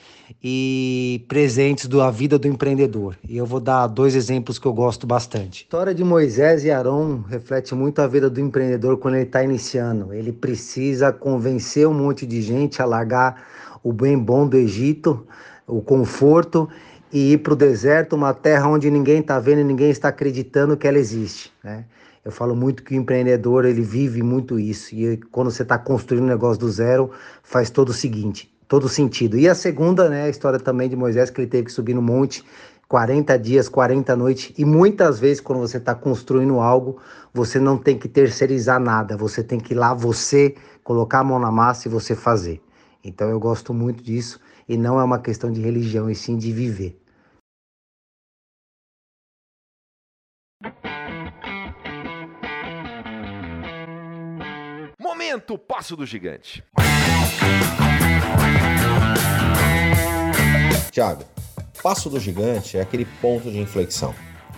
[0.42, 3.16] e presentes da vida do empreendedor.
[3.28, 5.62] E eu vou dar dois exemplos que eu gosto bastante.
[5.62, 9.42] A história de Moisés e Arão reflete muito a vida do empreendedor quando ele está
[9.42, 10.12] iniciando.
[10.12, 13.46] Ele precisa convencer um monte de gente a largar
[13.82, 15.26] o bem bom do Egito,
[15.66, 16.68] o conforto
[17.12, 20.76] e ir para o deserto, uma terra onde ninguém está vendo e ninguém está acreditando
[20.76, 21.52] que ela existe.
[21.62, 21.84] Né?
[22.24, 26.24] Eu falo muito que o empreendedor ele vive muito isso e quando você está construindo
[26.24, 27.10] um negócio do zero
[27.42, 29.38] faz todo o seguinte, todo sentido.
[29.38, 32.02] E a segunda, né, a história também de Moisés que ele teve que subir no
[32.02, 32.44] monte
[32.88, 36.98] 40 dias, 40 noites e muitas vezes quando você está construindo algo
[37.34, 41.38] você não tem que terceirizar nada, você tem que ir lá você colocar a mão
[41.38, 42.62] na massa e você fazer.
[43.02, 46.52] Então eu gosto muito disso e não é uma questão de religião, e sim de
[46.52, 47.00] viver.
[54.98, 56.64] Momento Passo do Gigante.
[60.90, 61.24] Tiago,
[61.82, 64.14] Passo do Gigante é aquele ponto de inflexão,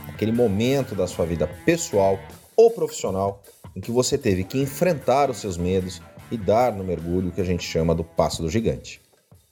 [0.09, 2.19] aquele momento da sua vida pessoal
[2.57, 3.43] ou profissional
[3.75, 6.01] em que você teve que enfrentar os seus medos
[6.31, 9.01] e dar no mergulho que a gente chama do Passo do Gigante.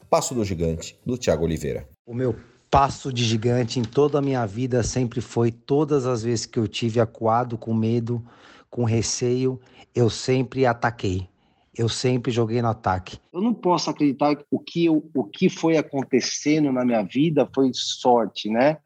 [0.08, 1.88] Passo do Gigante, do Tiago Oliveira.
[2.06, 2.36] O meu
[2.70, 6.68] passo de gigante em toda a minha vida sempre foi todas as vezes que eu
[6.68, 8.24] tive acuado com medo,
[8.70, 9.60] com receio,
[9.94, 11.28] eu sempre ataquei.
[11.76, 13.18] Eu sempre joguei no ataque.
[13.32, 17.48] Eu não posso acreditar que o que, eu, o que foi acontecendo na minha vida
[17.54, 18.78] foi sorte, né?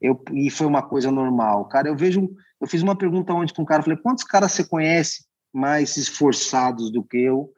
[0.00, 1.64] Eu, e foi uma coisa normal.
[1.66, 2.28] Cara, eu vejo.
[2.60, 6.90] Eu fiz uma pergunta ontem com um cara, falei: quantos caras você conhece mais esforçados
[6.90, 7.52] do que eu?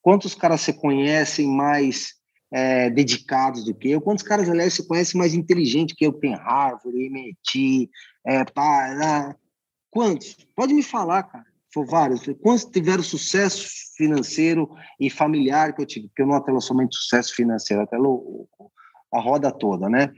[0.00, 2.14] Quantos caras você conhece mais
[2.52, 4.00] é, dedicados do que eu.
[4.00, 6.12] Quantos caras, aliás, você conhece mais inteligente que eu?
[6.12, 7.90] Tem Harvard, MIT,
[8.26, 9.34] é, pá, né?
[9.90, 10.36] quantos?
[10.54, 11.46] Pode me falar, cara.
[11.72, 12.22] Foi vários.
[12.40, 14.68] Quantos tiveram sucesso financeiro
[15.00, 16.08] e familiar que eu tive?
[16.08, 18.48] Porque eu não atelo somente sucesso financeiro, atelo
[19.12, 20.12] a roda toda, né?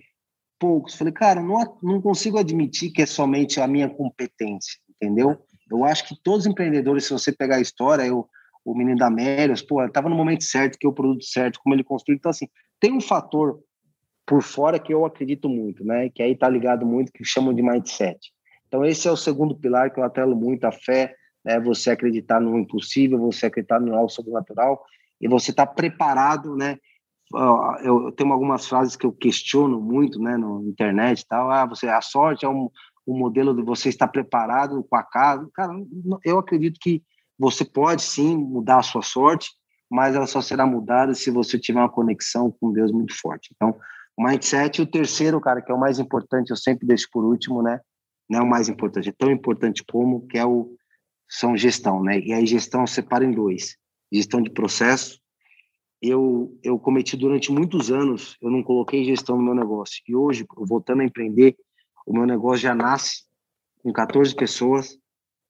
[0.58, 0.94] Poucos.
[0.94, 5.38] Falei, cara, não, não consigo admitir que é somente a minha competência, entendeu?
[5.70, 8.28] Eu acho que todos os empreendedores, se você pegar a história, eu
[8.64, 11.74] o menino da Mérios, pô, estava no momento certo, que é o produto certo, como
[11.74, 12.16] ele construiu.
[12.16, 12.48] Então, assim,
[12.80, 13.60] tem um fator
[14.26, 16.08] por fora que eu acredito muito, né?
[16.08, 18.18] Que aí tá ligado muito, que chamam de mindset.
[18.66, 21.14] Então, esse é o segundo pilar que eu atelo muito, a fé,
[21.44, 21.60] né?
[21.60, 24.84] Você acreditar no impossível, você acreditar no algo sobrenatural
[25.20, 26.78] e você tá preparado, né?
[27.82, 31.50] Eu tenho algumas frases que eu questiono muito, né, na internet e tal.
[31.50, 32.70] Ah, você, a sorte é um,
[33.06, 35.48] um modelo de você estar preparado com a casa.
[35.52, 35.72] Cara,
[36.24, 37.02] eu acredito que
[37.38, 39.50] você pode sim mudar a sua sorte,
[39.90, 43.50] mas ela só será mudada se você tiver uma conexão com Deus muito forte.
[43.54, 43.74] Então,
[44.18, 47.80] mindset, o terceiro, cara, que é o mais importante, eu sempre deixo por último, né?
[48.30, 50.74] Não é o mais importante, é tão importante como, que é o
[51.28, 52.18] são gestão, né?
[52.20, 53.76] E aí gestão separa em dois:
[54.12, 55.20] gestão de processo.
[56.00, 60.02] Eu eu cometi durante muitos anos, eu não coloquei gestão no meu negócio.
[60.06, 61.56] E hoje, voltando a empreender,
[62.06, 63.24] o meu negócio já nasce
[63.82, 64.98] com 14 pessoas,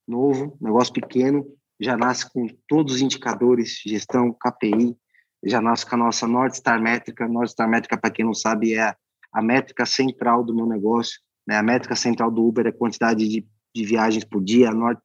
[0.06, 1.44] novo, negócio pequeno,
[1.80, 4.96] já nasce com todos os indicadores, gestão, KPI,
[5.44, 7.28] já nasce com a nossa North Star Métrica.
[7.28, 8.94] North Star Métrica, para quem não sabe, é
[9.32, 11.20] a métrica central do meu negócio.
[11.46, 11.56] Né?
[11.56, 14.70] A métrica central do Uber é a quantidade de, de viagens por dia.
[14.70, 14.98] A, North,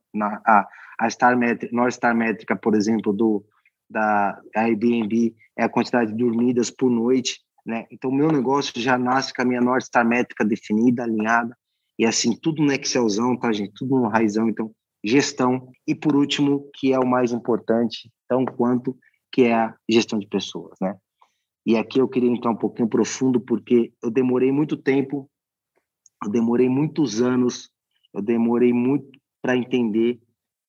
[0.46, 0.68] a,
[1.00, 1.38] a Star
[1.72, 3.44] North Star Métrica, por exemplo, do,
[3.90, 7.40] da Airbnb é a quantidade de dormidas por noite.
[7.66, 7.86] Né?
[7.92, 11.56] Então, meu negócio já nasce com a minha North Star Métrica definida, alinhada.
[11.98, 13.74] E assim, tudo no Excelzão, tá, gente?
[13.76, 14.48] Tudo no raizão.
[14.48, 14.72] Então,
[15.04, 18.98] gestão e por último, que é o mais importante, tão quanto
[19.32, 20.96] que é a gestão de pessoas, né?
[21.66, 25.30] E aqui eu queria entrar um pouquinho profundo porque eu demorei muito tempo,
[26.24, 27.70] eu demorei muitos anos,
[28.14, 29.10] eu demorei muito
[29.42, 30.20] para entender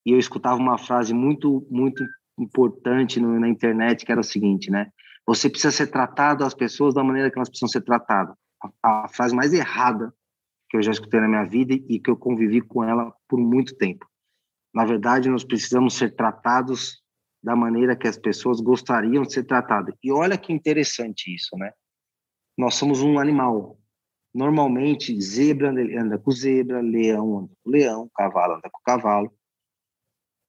[0.06, 2.04] e eu escutava uma frase muito muito
[2.38, 4.90] importante no, na internet que era o seguinte, né?
[5.26, 8.34] Você precisa ser tratado as pessoas da maneira que elas precisam ser tratadas.
[8.82, 10.12] A, a frase mais errada
[10.68, 13.76] que eu já escutei na minha vida e que eu convivi com ela por muito
[13.76, 14.06] tempo.
[14.72, 17.02] Na verdade, nós precisamos ser tratados
[17.42, 19.94] da maneira que as pessoas gostariam de ser tratadas.
[20.02, 21.72] E olha que interessante isso, né?
[22.56, 23.79] Nós somos um animal.
[24.32, 29.32] Normalmente, zebra anda com zebra, leão anda com leão, cavalo anda com cavalo.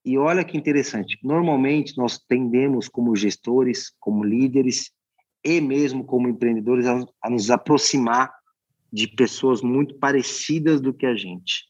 [0.04, 4.92] E olha que interessante, normalmente nós tendemos, como gestores, como líderes
[5.44, 8.32] e mesmo como empreendedores, a, a nos aproximar
[8.92, 11.66] de pessoas muito parecidas do que a gente.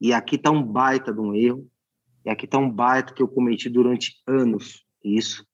[0.00, 1.68] E aqui está um baita de um erro,
[2.24, 4.84] e aqui está um baita que eu cometi durante anos.
[5.04, 5.46] Isso.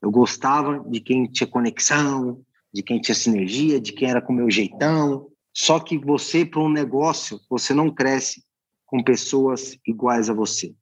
[0.00, 2.44] Eu gostava de quem tinha conexão,
[2.74, 5.30] de quem tinha sinergia, de quem era com o meu jeitão.
[5.52, 8.44] Só que você, para um negócio, você não cresce
[8.84, 10.74] com pessoas iguais a você.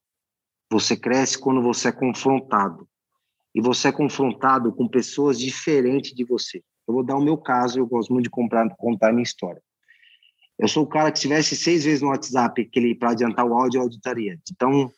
[0.70, 2.88] Você cresce quando você é confrontado.
[3.54, 6.62] E você é confrontado com pessoas diferentes de você.
[6.88, 9.62] Eu vou dar o meu caso, eu gosto muito de comprar, contar a minha história.
[10.58, 13.52] Eu sou o cara que se tivesse seis vezes no WhatsApp aquele para adiantar o
[13.54, 14.40] áudio, eu auditaria.
[14.50, 14.90] Então,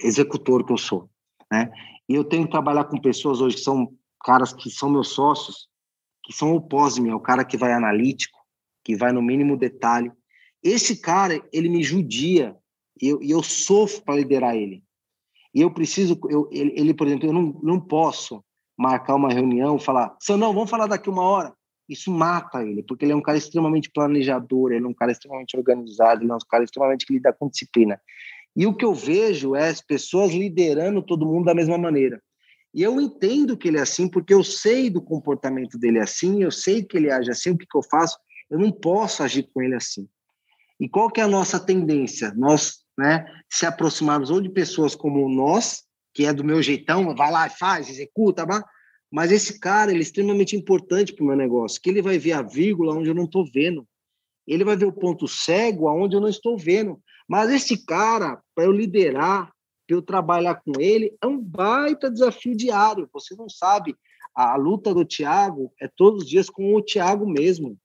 [0.00, 1.10] executor que eu sou,
[1.52, 1.70] né?
[2.08, 3.92] E eu tenho que trabalhar com pessoas hoje que são
[4.24, 5.68] caras que são meus sócios,
[6.24, 8.38] que são de mim, é o cara que vai analítico,
[8.82, 10.10] que vai no mínimo detalhe.
[10.62, 12.56] Esse cara, ele me judia,
[13.00, 14.82] e eu, eu sofro para liderar ele.
[15.54, 18.42] E eu preciso, eu, ele, ele, por exemplo, eu não, não posso
[18.76, 21.52] marcar uma reunião, falar, não, vamos falar daqui uma hora.
[21.88, 25.56] Isso mata ele, porque ele é um cara extremamente planejador, ele é um cara extremamente
[25.56, 28.00] organizado, ele é um cara extremamente que lida com disciplina.
[28.56, 32.22] E o que eu vejo é as pessoas liderando todo mundo da mesma maneira.
[32.74, 36.50] E eu entendo que ele é assim, porque eu sei do comportamento dele assim, eu
[36.50, 38.18] sei que ele age assim, o que, que eu faço?
[38.50, 40.08] Eu não posso agir com ele assim.
[40.80, 42.34] E qual que é a nossa tendência?
[42.34, 47.30] Nós né, se aproximarmos ou de pessoas como nós, que é do meu jeitão, vai
[47.30, 48.44] lá e faz, executa,
[49.10, 52.32] mas esse cara ele é extremamente importante para o meu negócio, que ele vai ver
[52.32, 53.86] a vírgula onde eu não estou vendo.
[54.46, 57.00] Ele vai ver o ponto cego aonde eu não estou vendo.
[57.28, 59.53] Mas esse cara, para eu liderar,
[59.94, 63.08] eu trabalhar com ele, é um baita desafio diário.
[63.12, 63.96] Você não sabe.
[64.34, 67.78] A luta do Thiago é todos os dias com o Thiago mesmo.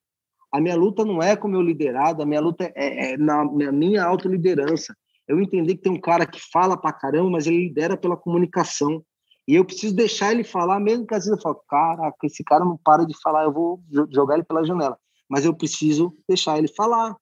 [0.52, 3.46] A minha luta não é com o meu liderado, a minha luta é, é na,
[3.46, 4.96] na minha autoliderança.
[5.28, 9.04] Eu entendi que tem um cara que fala pra caramba, mas ele lidera pela comunicação.
[9.48, 12.66] E eu preciso deixar ele falar, mesmo que às vezes eu falo, caraca, esse cara
[12.66, 13.80] não para de falar, eu vou
[14.12, 14.98] jogar ele pela janela.
[15.30, 17.16] Mas eu preciso deixar ele falar.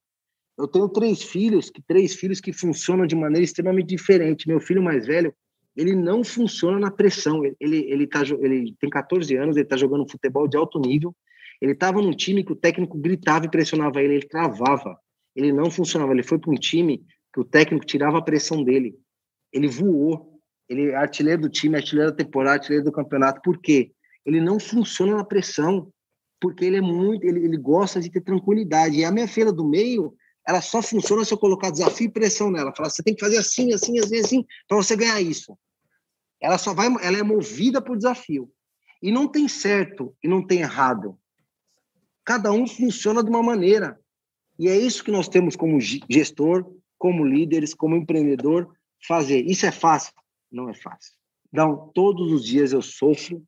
[0.58, 4.48] Eu tenho três filhos, que três filhos que funcionam de maneira extremamente diferente.
[4.48, 5.34] Meu filho mais velho,
[5.76, 7.44] ele não funciona na pressão.
[7.46, 11.16] Ele, ele, tá, ele tem 14 anos, ele está jogando futebol de alto nível.
[11.62, 14.98] Ele estava num time que o técnico gritava e pressionava ele, ele travava.
[15.36, 16.12] Ele não funcionava.
[16.12, 18.96] Ele foi para um time que o técnico tirava a pressão dele.
[19.54, 20.42] Ele voou.
[20.68, 23.42] Ele é artilheiro do time, artilheiro da temporada, artilheiro do campeonato.
[23.44, 23.92] Por quê?
[24.26, 25.90] Ele não funciona na pressão,
[26.42, 28.98] porque ele é muito, ele, ele gosta de ter tranquilidade.
[28.98, 30.14] E a minha filha do meio,
[30.48, 32.74] ela só funciona se eu colocar desafio e pressão nela.
[32.74, 35.58] Falar, você tem que fazer assim, assim, assim, assim, para você ganhar isso.
[36.42, 38.50] Ela só vai, ela é movida por desafio.
[39.04, 41.20] E não tem certo e não tem errado.
[42.24, 44.00] Cada um funciona de uma maneira.
[44.58, 46.66] E é isso que nós temos como gestor,
[46.98, 48.74] como líderes, como empreendedor,
[49.06, 49.46] fazer.
[49.46, 50.14] Isso é fácil?
[50.50, 51.12] Não é fácil.
[51.52, 53.44] Então, todos os dias eu sofro,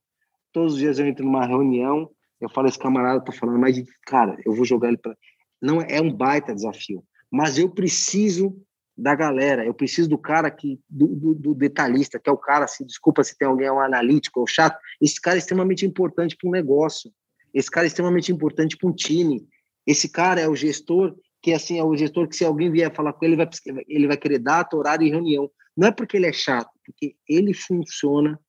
[0.52, 4.38] todos os dias eu entro numa reunião, eu falo, esse camarada tá falando, mas, cara,
[4.46, 5.16] eu vou jogar ele para
[5.62, 8.56] não é um baita desafio, mas eu preciso
[8.98, 12.68] da galera, eu preciso do cara que do, do, do detalhista, que é o cara,
[12.68, 16.36] se desculpa se tem alguém é um analítico ou chato, esse cara é extremamente importante
[16.36, 17.12] para um negócio.
[17.54, 19.48] Esse cara é extremamente importante para um time.
[19.88, 23.14] Esse cara é o gestor que assim é o gestor que se alguém vier falar
[23.14, 23.48] com ele, vai
[23.88, 25.50] ele vai querer data, horário e reunião.
[25.76, 28.40] Não é porque ele é chato, porque ele funciona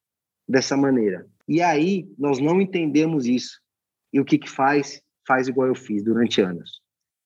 [0.48, 1.26] dessa maneira.
[1.46, 3.60] E aí nós não entendemos isso.
[4.12, 5.00] E o que que faz?
[5.26, 6.80] Faz igual eu fiz durante anos.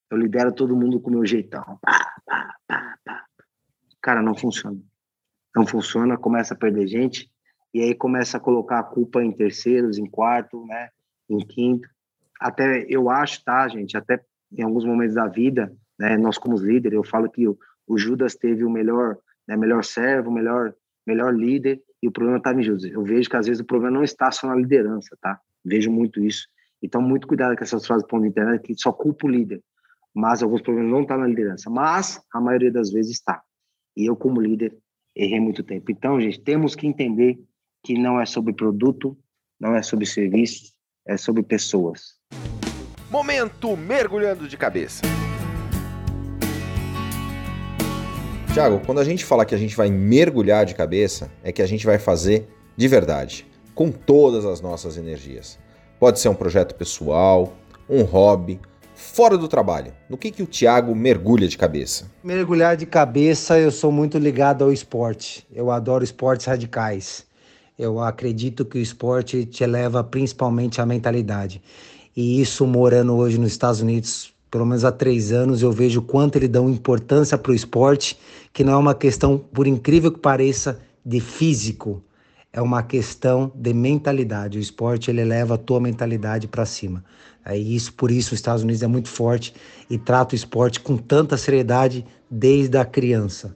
[0.09, 1.63] Eu lidero todo mundo com o meu jeitão.
[1.81, 3.25] Pá, pá, pá, pá.
[4.01, 4.79] Cara, não funciona.
[5.55, 7.31] Não funciona, começa a perder gente,
[7.73, 10.89] e aí começa a colocar a culpa em terceiros, em quarto, né?
[11.29, 11.87] Em quinto.
[12.39, 13.97] Até eu acho, tá, gente?
[13.97, 16.17] Até em alguns momentos da vida, né?
[16.17, 20.29] Nós como líderes, eu falo que o, o Judas teve o melhor, né, melhor servo,
[20.29, 20.73] melhor,
[21.07, 22.83] melhor líder, e o problema estava em Judas.
[22.83, 25.39] Eu vejo que às vezes o problema não está só na liderança, tá?
[25.63, 26.47] Vejo muito isso.
[26.81, 29.63] Então, muito cuidado com essas frases ponto de internet que só culpa o líder
[30.15, 33.41] mas alguns problemas não estão tá na liderança, mas a maioria das vezes está.
[33.97, 34.75] E eu, como líder,
[35.13, 35.91] errei muito tempo.
[35.91, 37.37] Então, gente, temos que entender
[37.83, 39.17] que não é sobre produto,
[39.59, 40.73] não é sobre serviços,
[41.05, 42.15] é sobre pessoas.
[43.11, 45.01] Momento mergulhando de cabeça.
[48.53, 51.67] Tiago, quando a gente fala que a gente vai mergulhar de cabeça, é que a
[51.67, 52.47] gente vai fazer
[52.77, 55.59] de verdade, com todas as nossas energias.
[55.99, 57.53] Pode ser um projeto pessoal,
[57.89, 58.59] um hobby,
[58.95, 59.93] fora do trabalho?
[60.09, 62.09] No que, que o Thiago mergulha de cabeça?
[62.23, 65.45] Mergulhar de cabeça, eu sou muito ligado ao esporte.
[65.53, 67.25] Eu adoro esportes radicais.
[67.77, 71.61] Eu acredito que o esporte te eleva principalmente à mentalidade.
[72.15, 76.37] E isso, morando hoje nos Estados Unidos pelo menos há três anos, eu vejo quanto
[76.37, 78.17] ele dá importância para o esporte,
[78.53, 82.01] que não é uma questão, por incrível que pareça, de físico,
[82.55, 84.57] é uma questão de mentalidade.
[84.57, 87.03] O esporte ele eleva a tua mentalidade para cima.
[87.43, 89.53] É isso, por isso os Estados Unidos é muito forte
[89.89, 93.53] e trata o esporte com tanta seriedade desde a criança.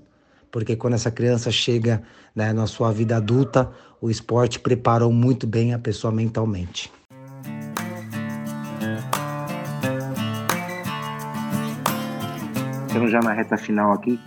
[0.52, 2.04] Porque quando essa criança chega
[2.36, 3.72] né, na sua vida adulta,
[4.02, 6.92] o esporte preparou muito bem a pessoa mentalmente.
[12.86, 14.20] Estamos já na reta final aqui.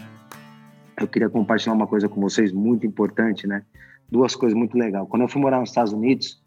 [0.99, 3.63] Eu queria compartilhar uma coisa com vocês muito importante, né?
[4.13, 5.09] Duas coisas muito legais.
[5.09, 6.39] Quando eu fui morar nos Estados Unidos,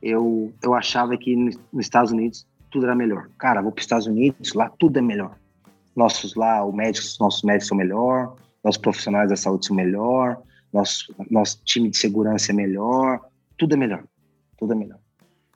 [0.00, 3.28] eu, eu achava que nos Estados Unidos tudo era melhor.
[3.36, 5.36] Cara, vou para os Estados Unidos, lá tudo é melhor.
[5.96, 10.40] Nossos lá, os médicos, nossos médicos são melhor, nossos profissionais da saúde são melhor,
[10.72, 13.20] nosso, nosso time de segurança é melhor,
[13.56, 14.04] tudo é melhor,
[14.56, 15.00] tudo é melhor.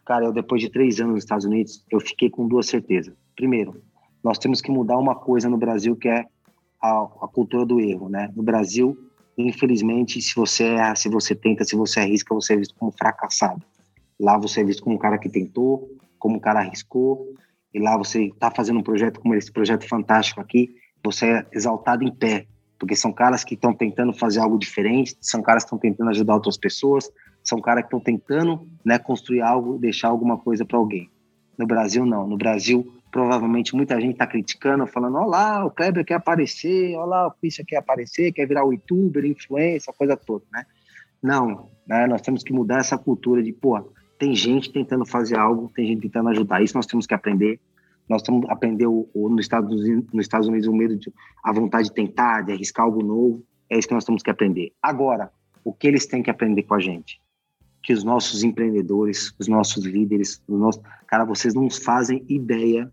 [0.05, 3.15] Cara, eu depois de três anos nos Estados Unidos, eu fiquei com duas certezas.
[3.37, 3.81] Primeiro,
[4.21, 6.27] nós temos que mudar uma coisa no Brasil que é
[6.81, 8.33] a, a cultura do erro, né?
[8.35, 8.99] No Brasil,
[9.37, 13.62] infelizmente, se você erra, se você tenta, se você arrisca, você é visto como fracassado.
[14.20, 17.35] Lá você é visto como um cara que tentou, como um cara arriscou,
[17.74, 22.05] e lá você está fazendo um projeto como esse projeto fantástico aqui, você é exaltado
[22.05, 22.47] em pé,
[22.78, 26.35] porque são caras que estão tentando fazer algo diferente, são caras que estão tentando ajudar
[26.35, 27.11] outras pessoas,
[27.43, 31.11] são caras que estão tentando né, construir algo, deixar alguma coisa para alguém.
[31.59, 32.26] No Brasil, não.
[32.26, 37.05] No Brasil, provavelmente muita gente está criticando, falando: olha lá, o Kleber quer aparecer, olha
[37.05, 40.65] lá, o Christian quer aparecer, quer virar youtuber, influência, coisa toda, né?
[41.23, 42.07] Não, né?
[42.09, 43.79] nós temos que mudar essa cultura de, pô,
[44.19, 46.63] tem gente tentando fazer algo, tem gente tentando ajudar.
[46.63, 47.61] Isso nós temos que aprender.
[48.09, 51.13] Nós temos que aprender o, o, nos, Estados Unidos, nos Estados Unidos o medo, de,
[51.45, 53.45] a vontade de tentar, de arriscar algo novo.
[53.71, 54.73] É isso que nós temos que aprender.
[54.83, 55.31] Agora,
[55.63, 57.21] o que eles têm que aprender com a gente?
[57.85, 62.93] Que os nossos empreendedores, os nossos líderes, os nossos, cara, vocês não fazem ideia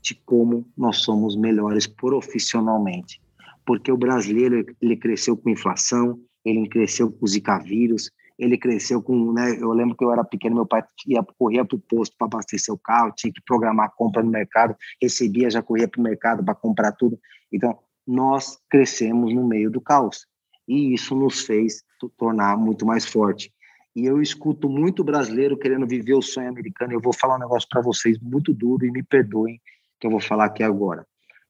[0.00, 3.20] de como nós somos melhores profissionalmente.
[3.64, 9.32] Porque o brasileiro, ele cresceu com inflação, ele cresceu com Zika vírus, ele cresceu com,
[9.32, 12.26] né, eu lembro que eu era pequeno, meu pai ia corria para o posto para
[12.26, 16.02] abastecer o carro, tinha que programar a compra no mercado, recebia, já corria para o
[16.02, 17.18] mercado para comprar tudo.
[17.52, 20.26] Então, nós crescemos no meio do caos.
[20.66, 21.82] E isso nos fez
[22.16, 23.52] tornar muito mais forte.
[23.94, 26.92] E eu escuto muito brasileiro querendo viver o sonho americano.
[26.92, 29.60] Eu vou falar um negócio para vocês muito duro e me perdoem
[30.00, 31.06] que eu vou falar aqui agora.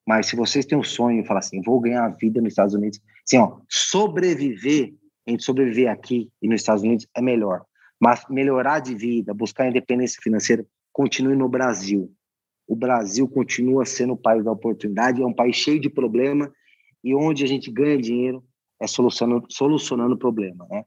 [0.06, 2.74] Mas se vocês têm um sonho e falar assim, vou ganhar a vida nos Estados
[2.74, 4.94] Unidos, assim, ó, sobreviver
[5.26, 7.64] a gente sobreviver aqui e nos Estados Unidos é melhor.
[8.00, 12.12] Mas melhorar de vida, buscar independência financeira, continue no Brasil.
[12.66, 16.50] O Brasil continua sendo o país da oportunidade, é um país cheio de problema
[17.02, 18.42] e onde a gente ganha dinheiro
[18.80, 20.84] é solucionando, solucionando o problema, né?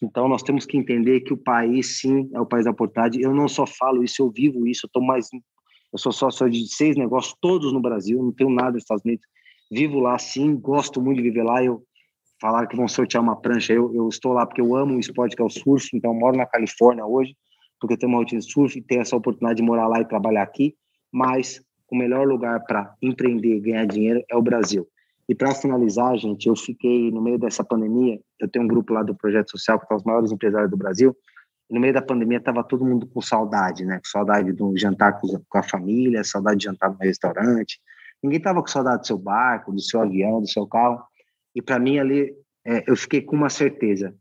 [0.00, 3.20] Então nós temos que entender que o país sim é o país da oportunidade.
[3.20, 4.86] Eu não só falo isso, eu vivo isso.
[4.86, 5.28] Eu tô mais,
[5.92, 9.26] eu sou sócio de seis negócios todos no Brasil, não tenho nada nos Estados Unidos.
[9.70, 11.62] Vivo lá sim, gosto muito de viver lá.
[11.62, 11.82] Eu
[12.40, 13.72] falaram que vão sortear uma prancha.
[13.72, 16.36] Eu, eu estou lá porque eu amo o esporte que é o surf, então moro
[16.36, 17.36] na Califórnia hoje,
[17.80, 20.04] porque eu tenho uma rotina de surf e tenho essa oportunidade de morar lá e
[20.04, 20.74] trabalhar aqui.
[21.12, 21.60] Mas
[21.90, 24.86] o melhor lugar para empreender e ganhar dinheiro é o Brasil.
[25.28, 28.18] E para finalizar, gente, eu fiquei no meio dessa pandemia.
[28.40, 31.14] Eu tenho um grupo lá do Projeto Social, que são os maiores empresários do Brasil.
[31.70, 33.98] No meio da pandemia, estava todo mundo com saudade, né?
[33.98, 37.78] Com saudade de um jantar com a família, saudade de jantar no restaurante.
[38.22, 41.02] Ninguém estava com saudade do seu barco, do seu avião, do seu carro.
[41.54, 42.34] E para mim ali,
[42.66, 44.14] é, eu fiquei com uma certeza.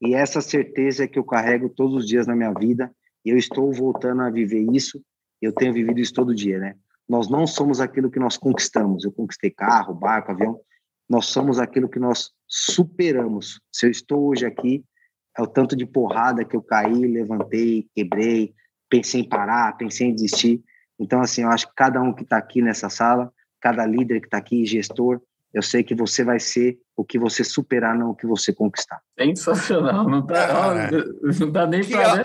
[0.00, 2.90] E essa certeza é que eu carrego todos os dias na minha vida.
[3.24, 5.02] E eu estou voltando a viver isso.
[5.40, 6.76] Eu tenho vivido isso todo dia, né?
[7.08, 9.04] Nós não somos aquilo que nós conquistamos.
[9.04, 10.60] Eu conquistei carro, barco, avião.
[11.08, 13.60] Nós somos aquilo que nós superamos.
[13.72, 14.84] Se eu estou hoje aqui,
[15.36, 18.54] é o tanto de porrada que eu caí, levantei, quebrei,
[18.88, 20.62] pensei em parar, pensei em desistir.
[20.98, 24.26] Então, assim, eu acho que cada um que está aqui nessa sala, cada líder que
[24.26, 25.20] está aqui, gestor,
[25.52, 29.00] eu sei que você vai ser o que você superar, não o que você conquistar.
[29.18, 30.90] Sensacional, não tá, ah,
[31.40, 32.16] não dá nem para.
[32.16, 32.22] Né?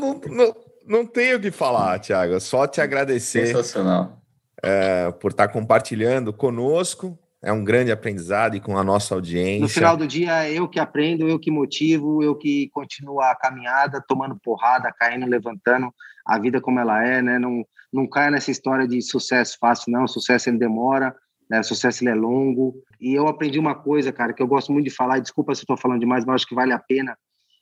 [0.00, 0.56] Não, não,
[0.86, 3.46] não, tenho o que falar, Tiago, só te agradecer.
[3.46, 4.22] Sensacional.
[4.62, 7.18] É, por estar compartilhando conosco.
[7.46, 9.60] É um grande aprendizado e com a nossa audiência.
[9.60, 14.04] No final do dia, eu que aprendo, eu que motivo, eu que continuo a caminhada,
[14.08, 15.94] tomando porrada, caindo, levantando,
[16.26, 17.38] a vida como ela é, né?
[17.38, 20.08] Não, não caia nessa história de sucesso fácil, não.
[20.08, 21.14] Sucesso ele demora,
[21.48, 21.62] né?
[21.62, 22.82] Sucesso ele é longo.
[23.00, 25.76] E eu aprendi uma coisa, cara, que eu gosto muito de falar, desculpa se estou
[25.76, 27.16] falando demais, mas acho que vale a pena.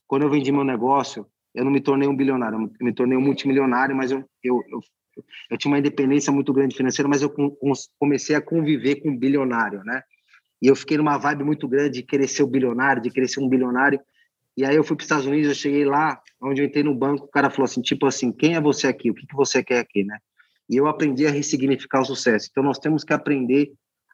[0.06, 3.20] Quando eu vendi meu negócio, eu não me tornei um bilionário, eu me tornei um
[3.20, 4.80] multimilionário, mas eu, eu, eu,
[5.50, 7.32] eu tinha uma independência muito grande financeira, mas eu
[7.98, 10.02] comecei a conviver com um bilionário, né?
[10.60, 13.40] E eu fiquei numa vibe muito grande de querer ser um bilionário, de querer ser
[13.40, 14.00] um bilionário.
[14.56, 16.94] E aí eu fui para os Estados Unidos, eu cheguei lá, onde eu entrei no
[16.94, 19.10] banco, o cara falou assim, tipo assim, quem é você aqui?
[19.10, 20.18] O que, que você quer aqui, né?
[20.68, 22.48] E eu aprendi a ressignificar o sucesso.
[22.50, 23.72] Então, nós temos que aprender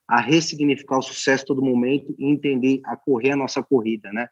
[0.09, 4.29] a ressignificar o sucesso todo momento e entender a correr a nossa corrida, né?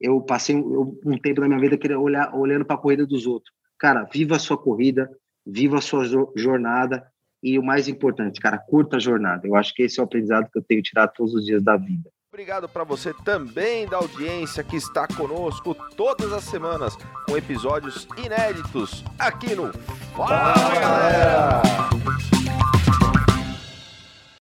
[0.00, 3.26] Eu passei um, um tempo da minha vida querendo olhar, olhando para a corrida dos
[3.26, 3.52] outros.
[3.78, 5.10] Cara, viva a sua corrida,
[5.46, 7.06] viva a sua jornada
[7.42, 9.46] e o mais importante, cara, curta a jornada.
[9.46, 11.62] Eu acho que esse é o aprendizado que eu tenho que tirar todos os dias
[11.62, 12.10] da vida.
[12.32, 19.04] Obrigado para você também da audiência que está conosco todas as semanas com episódios inéditos
[19.18, 19.72] aqui no
[20.14, 21.62] Fala, Galera!